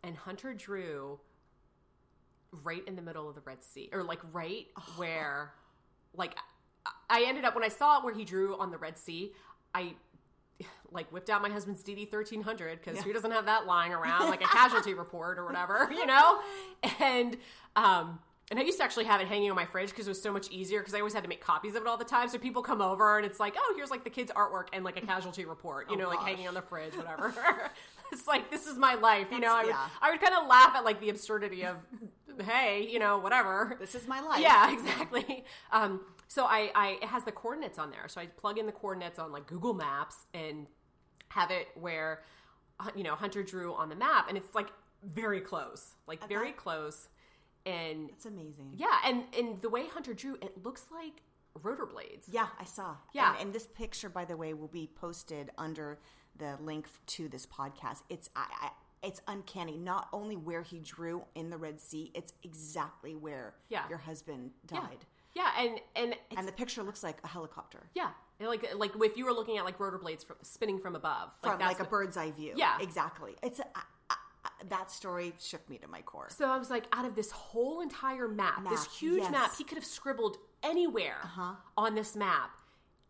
[0.04, 1.20] and Hunter drew
[2.64, 5.54] right in the middle of the Red Sea, or like right where,
[6.14, 6.36] like,
[7.10, 9.34] I- ended up when I saw it where he drew on the Red Sea.
[9.74, 9.94] I
[10.92, 14.30] like whipped out my husband's DD thirteen hundred because who doesn't have that lying around
[14.30, 16.40] like a casualty report or whatever, you know?
[17.00, 17.38] And
[17.76, 18.20] um
[18.52, 20.34] and I used to actually have it hanging on my fridge because it was so
[20.34, 22.30] much easier because I always had to make copies of it all the time.
[22.30, 24.98] So people come over and it's like, oh, here's like the kids' artwork and like
[24.98, 27.32] a casualty report, you know, like hanging on the fridge, whatever.
[28.12, 29.56] it's like this is my life, you know.
[29.56, 29.88] I would yeah.
[30.02, 31.76] I would kind of laugh at like the absurdity of,
[32.44, 33.78] hey, you know, whatever.
[33.80, 34.42] This is my life.
[34.42, 35.46] Yeah, exactly.
[35.72, 38.08] Um, so I, I it has the coordinates on there.
[38.08, 40.68] So I plug in the coordinates on like Google Maps and
[41.30, 42.24] have it where
[42.80, 44.70] uh, you know Hunter drew on the map, and it's like
[45.04, 47.10] very close, like very that- close.
[47.66, 48.76] And It's amazing.
[48.78, 51.22] yeah, and and the way Hunter drew, it looks like
[51.62, 52.28] rotor blades.
[52.32, 52.96] Yeah, I saw.
[53.14, 53.34] Yeah.
[53.34, 56.00] and, and this picture, by the way, will be posted under
[56.38, 58.04] the link to this podcast.
[58.10, 58.70] It's I, I,
[59.08, 59.78] it's uncanny.
[59.78, 63.88] Not only where he drew in the Red Sea, it's exactly where Yeah.
[63.90, 64.80] your husband died.
[65.02, 65.06] Yeah,
[65.58, 68.10] and and it's, And the picture looks like a helicopter yeah,
[68.40, 71.58] like like if you were looking at like rotor blades from, spinning from above, from
[71.60, 72.54] that's like a the- bird's eye view.
[72.56, 72.78] Yeah.
[72.82, 73.36] exactly.
[73.44, 74.16] It's a, I, I,
[74.46, 76.28] I, that story shook me to my core.
[76.30, 79.32] So I was like, out of this whole entire map, this huge yes.
[79.32, 81.56] map, he could have scribbled anywhere Uh-huh.
[81.78, 82.52] on this map.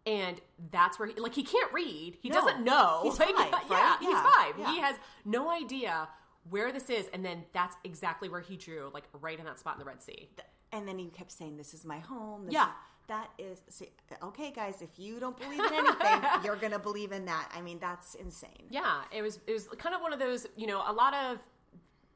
[0.05, 0.39] And
[0.71, 2.17] that's where he, like, he can't read.
[2.21, 2.35] He No.
[2.41, 3.01] doesn't know.
[3.03, 3.97] He's Like, five, yeah, right?
[3.99, 4.53] he's Yeah, five.
[4.57, 4.71] yeah.
[4.73, 4.95] He has
[5.25, 6.07] no idea
[6.49, 7.07] where this is.
[7.13, 10.01] And then that's exactly where he drew, like, right in that spot in the Red
[10.01, 10.29] Sea.
[10.71, 12.67] And then he kept saying, "This is my home." This Yeah.
[12.67, 12.73] is-
[13.07, 13.89] that is see,
[14.21, 14.83] okay, guys.
[14.83, 17.51] If you don't believe in anything, you're gonna believe in that.
[17.55, 18.67] I mean, that's insane.
[18.69, 21.39] Yeah, it was it was kind of one of those, you know, a lot of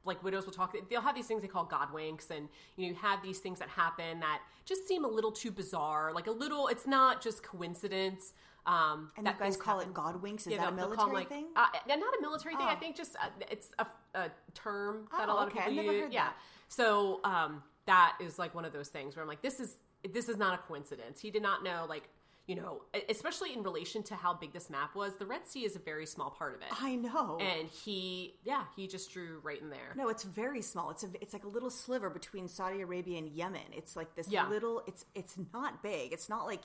[0.06, 2.90] like widows will talk they'll have these things they call god winks and you know
[2.90, 6.32] you have these things that happen that just seem a little too bizarre like a
[6.32, 8.34] little it's not just coincidence
[8.66, 9.92] um And that you guys call happen.
[9.92, 10.46] it God winks?
[10.46, 11.48] Is Yeah, that a military them, like, thing?
[11.56, 12.66] Uh, not a military thing.
[12.68, 12.80] I Oh.
[12.80, 15.60] think just uh, it's a, a term that Oh, a lot okay.
[15.60, 16.04] of people use.
[16.04, 16.26] heard yeah.
[16.26, 16.38] that.
[16.68, 19.76] So um, that is like one of those things where I'm like, this is
[20.14, 21.20] this is not a coincidence.
[21.22, 22.10] He did not know, like
[22.46, 25.16] you know, especially in relation to how big this map was.
[25.16, 27.38] The Red Sea is a very small part of it, I know.
[27.40, 29.94] and he, yeah, he just drew right in there.
[29.96, 30.90] no, it's very small.
[30.90, 33.62] It's a, it's like a little sliver between Saudi Arabia and Yemen.
[33.72, 34.50] It's like this Yeah.
[34.50, 34.84] little.
[34.88, 36.12] It's it's not big.
[36.12, 36.64] It's not like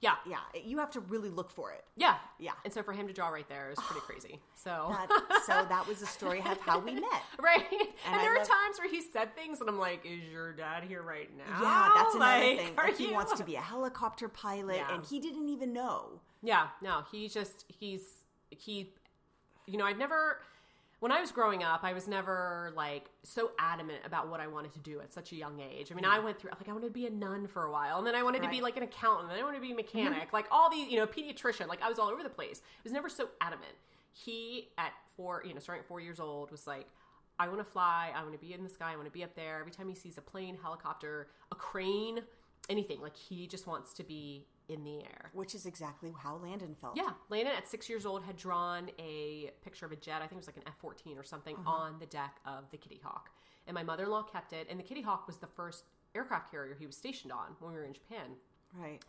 [0.00, 0.38] Yeah, yeah.
[0.64, 1.84] You have to really look for it.
[1.96, 2.52] yeah, Yeah.
[2.64, 4.38] And so for him to draw right there is pretty crazy.
[4.54, 4.94] So.
[5.08, 7.02] That, so that was the story of how we met.
[7.40, 7.64] Right,
[8.06, 10.52] and, I there are love- times where he said things, and I'm like, "Is your
[10.52, 12.76] dad here right now?" Yeah, that's another Like, thing.
[12.76, 14.94] Like he you- wants to be a helicopter pilot, Yeah.
[14.94, 16.20] and he didn't even know.
[16.42, 18.02] Yeah, no, he just he's
[18.50, 18.92] he
[19.66, 20.40] you know, I've never
[21.00, 24.72] when I was growing up, I was never like so adamant about what I wanted
[24.72, 25.92] to do at such a young age.
[25.92, 26.24] I mean, I mm.
[26.24, 28.22] went through like I wanted to be a nun for a while, and then I
[28.22, 29.76] wanted to be like an accountant, and then I wanted to be a mm-hmm.
[29.76, 31.68] mechanic, like all these, you know, pediatrician.
[31.68, 32.60] Like I was all over the place.
[32.64, 33.74] I was never so adamant.
[34.12, 36.86] He at four, you know, starting at four years old, was like,
[37.38, 38.10] I want to fly.
[38.14, 38.92] I want to be in the sky.
[38.92, 39.60] I want to be up there.
[39.60, 42.20] Every time he sees a plane, helicopter, a crane,
[42.68, 45.30] anything, like he just wants to be in the air.
[45.32, 46.96] Which is exactly how Landon felt.
[46.96, 50.16] Yeah, Landon at six years old had drawn a picture of a jet.
[50.16, 51.70] I think it was like an F fourteen or something Uh-huh.
[51.70, 53.30] on the deck of the Kitty Hawk,
[53.66, 54.66] and my mother in law kept it.
[54.70, 57.78] And the Kitty Hawk was the first aircraft carrier he was stationed on when we
[57.78, 58.36] were in Japan.
[58.74, 59.00] Right.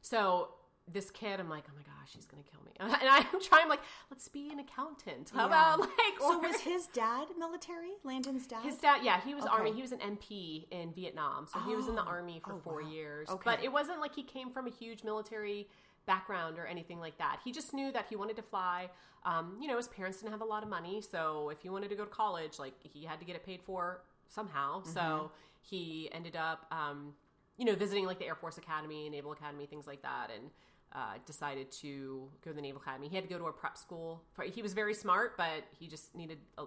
[0.00, 0.54] So
[0.92, 2.72] this kid, I'm like, oh my gosh, he's gonna kill me.
[2.80, 3.80] And I'm trying, like,
[4.10, 5.30] let's be an accountant.
[5.34, 5.74] How Yeah.
[5.74, 5.90] about like?
[6.18, 7.90] So was his dad military?
[8.04, 8.62] Landon's dad?
[8.62, 9.52] his dad, yeah, he was Okay.
[9.54, 9.72] army.
[9.72, 12.08] He was an MP in Vietnam, so he was in the Oh.
[12.08, 12.88] army for Oh, four wow.
[12.88, 13.28] years.
[13.28, 13.42] Okay.
[13.44, 15.68] But it wasn't like he came from a huge military
[16.06, 17.40] background or anything like that.
[17.44, 18.90] He just knew that he wanted to fly.
[19.24, 21.90] Um, you know, his parents didn't have a lot of money, so if he wanted
[21.90, 24.80] to go to college, like he had to get it paid for somehow.
[24.80, 24.90] Mm-hmm.
[24.92, 25.30] So
[25.60, 26.66] he ended up.
[26.72, 27.14] Um,
[27.58, 30.50] you know, visiting like the Air Force Academy, Naval Academy, things like that, and
[30.94, 33.08] uh, decided to go to the Naval Academy.
[33.08, 34.22] He had to go to a prep school.
[34.52, 36.64] He was very smart, but he just needed a,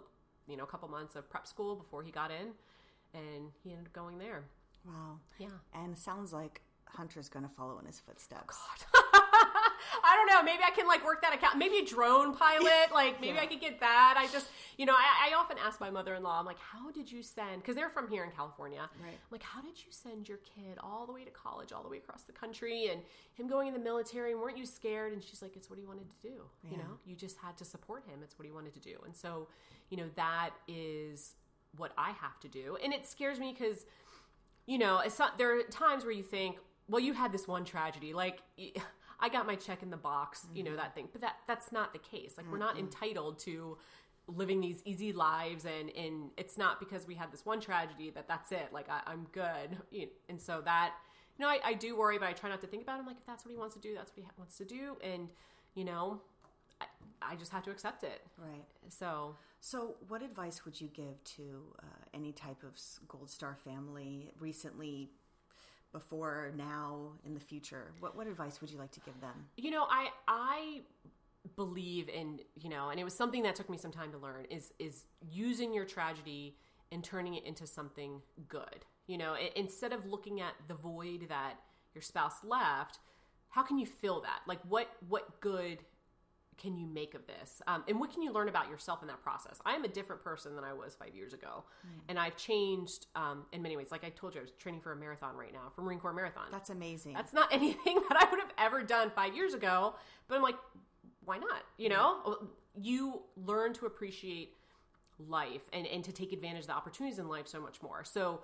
[0.47, 2.51] you know a couple months of prep school before he got in,
[3.13, 4.43] and he ended up going there.
[4.85, 5.19] Wow.
[5.39, 5.47] Yeah.
[5.73, 8.57] And sounds like Hunter's going to follow in his footsteps.
[10.03, 10.41] I don't know.
[10.43, 11.57] Maybe I can like work that account.
[11.57, 12.69] Maybe a drone pilot.
[12.93, 13.41] Like maybe Yeah.
[13.41, 14.15] I could get that.
[14.17, 16.39] I just, you know, I, I often ask my mother-in-law.
[16.39, 17.61] I'm like, how did you send?
[17.61, 18.87] Because they're from here in California.
[19.01, 19.13] Right.
[19.13, 21.89] I'm like, how did you send your kid all the way to college, all the
[21.89, 23.01] way across the country, and
[23.33, 24.31] him going in the military?
[24.31, 25.11] And weren't you scared?
[25.13, 26.43] And she's like, it's what he wanted to do.
[26.69, 28.19] You know, you just had to support him.
[28.23, 28.95] It's what he wanted to do.
[29.05, 29.47] And so,
[29.89, 31.33] you know, that is
[31.77, 32.77] what I have to do.
[32.83, 33.85] And it scares me because
[34.65, 38.13] you know, not, there are times where you think, well, you had this one tragedy,
[38.13, 38.39] like
[39.23, 41.07] I got my check in the box, you know, that thing.
[41.11, 42.33] But that that's not the case.
[42.37, 43.77] Like we're not entitled to
[44.27, 48.27] living these easy lives and and it's not because we had this one tragedy that
[48.27, 48.69] that's it.
[48.71, 49.77] Like I, I'm good.
[50.29, 50.93] And so that
[51.37, 52.99] you know, I, I do worry, but I try not to think about it.
[53.01, 54.97] I'm like, if that's what he wants to do, that's what he wants to do.
[55.03, 55.29] And,
[55.73, 56.21] you know,
[56.79, 56.85] I,
[57.31, 58.21] I just have to accept it.
[58.37, 58.65] Right.
[58.89, 61.43] So So, what advice would you give to
[61.81, 62.73] uh, any type of
[63.07, 65.09] Gold Star family recently,
[65.93, 67.93] before, now, in the future?
[68.01, 69.45] What what advice would you like to give them?
[69.55, 70.81] you know i i
[71.55, 74.45] believe in you know and it was something that took me some time to learn
[74.49, 76.55] is is using your tragedy
[76.91, 81.25] and turning it into something good you know I- instead of looking at the void
[81.29, 81.55] that
[81.93, 82.99] your spouse left
[83.49, 85.79] how can you fill that like what what good
[86.57, 89.21] can you make of this um, and what can you learn about yourself in that
[89.23, 91.63] process i am a different person than i was five years ago
[92.09, 94.91] and i've changed um, in many ways like i told you i was training for
[94.91, 97.13] a marathon right now for marine corps marathon That's amazing.
[97.13, 99.95] that's not anything that I would have ever done five years ago.
[100.27, 100.55] But I'm like,
[101.25, 101.63] why not?
[101.77, 102.37] You know,
[102.75, 104.55] you learn to appreciate
[105.27, 108.03] life and, and to take advantage of the opportunities in life so much more.
[108.03, 108.41] So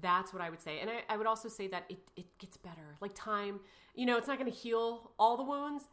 [0.00, 0.78] that's what I would say.
[0.80, 2.96] And I, I would also say that it, it gets better.
[3.00, 3.60] Like time,
[3.94, 5.84] you know, it's not going to heal all the wounds,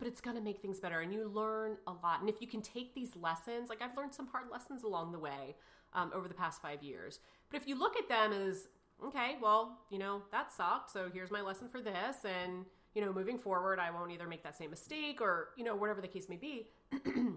[0.00, 1.00] but it's going to make things better.
[1.00, 2.20] And you learn a lot.
[2.20, 5.18] And if you can take these lessons, like I've learned some hard lessons along the
[5.18, 5.54] way
[5.92, 7.20] um, over the past five years.
[7.50, 8.68] But if you look at them as,
[9.04, 10.90] okay, well, you know, that sucked.
[10.90, 12.16] So here's my lesson for this.
[12.24, 15.76] And, you know, moving forward, I won't either make that same mistake or, you know,
[15.76, 16.68] whatever the case may be.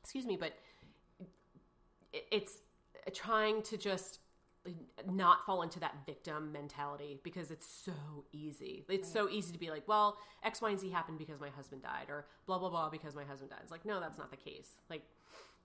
[0.00, 0.36] Excuse me.
[0.36, 0.52] But
[2.12, 2.58] it's
[3.12, 4.20] trying to just
[5.10, 7.92] not fall into that victim mentality because it's so
[8.32, 8.84] easy.
[8.88, 11.82] It's so easy to be like, well, X, Y, and Z happened because my husband
[11.82, 13.60] died, or blah, blah, blah because my husband died.
[13.62, 14.78] It's like, no, that's not the case.
[14.88, 15.02] Like,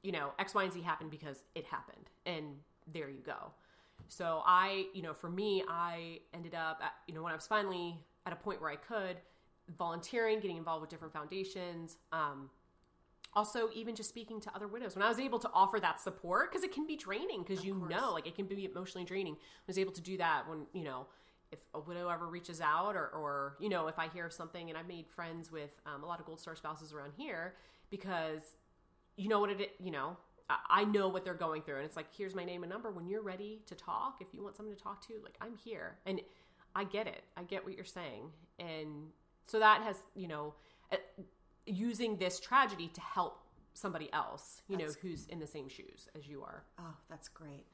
[0.04, 2.10] you know, X, Y, and Z happened because it happened.
[2.26, 2.56] And
[2.92, 3.52] there you go.
[4.08, 7.48] So I, you know, for me, I ended up, at, you know, when I was
[7.48, 9.18] finally at a point where I could,
[9.78, 12.50] volunteering, getting involved with different foundations, um,
[13.34, 16.52] also even just speaking to other widows when i was able to offer that support
[16.52, 19.64] because it can be draining because you know like it can be emotionally draining i
[19.68, 21.06] was able to do that when you know
[21.52, 24.70] if a widow ever reaches out or, or you know if i hear of something
[24.70, 27.56] and i've made friends with um, a lot of gold star spouses around here
[27.90, 28.56] because
[29.16, 30.18] you know what it you know
[30.70, 32.90] I- know what they're going through, and it's like, here's my name and number.
[32.90, 35.98] When you're ready to talk, if you want someone to talk to, like, I'm here.
[36.06, 36.22] And
[36.76, 37.24] I get it.
[37.38, 38.32] I get what you're saying.
[38.58, 39.10] And
[39.46, 40.56] so that has, you know,
[41.70, 43.40] using this tragedy to help
[43.74, 46.64] somebody else, you know, who's in the same shoes as you are.
[46.80, 47.66] Oh, that's great.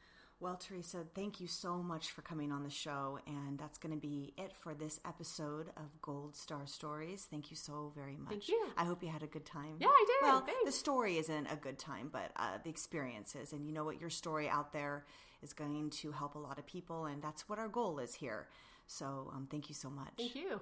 [0.42, 3.20] Well, Teresa, thank you so much for coming on the show.
[3.26, 7.26] And that's going to be it for this episode of Gold Star Stories.
[7.30, 8.30] Thank you so very much.
[8.30, 8.68] Thank you.
[8.78, 9.78] I hope you had a good time.
[9.80, 10.28] Yeah, I did.
[10.28, 10.66] Well, Thanks.
[10.66, 13.54] the story isn't a good time, but uh, the experiences.
[13.54, 14.02] And you know what?
[14.02, 15.06] Your story out there
[15.42, 17.06] is going to help a lot of people.
[17.06, 18.48] And that's what our goal is here.
[18.88, 20.12] So um, thank you so much.
[20.18, 20.60] Thank you.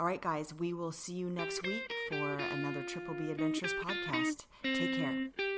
[0.00, 4.46] All right, guys, we will see you next week for another Triple B Adventures podcast.
[4.62, 5.49] Take care.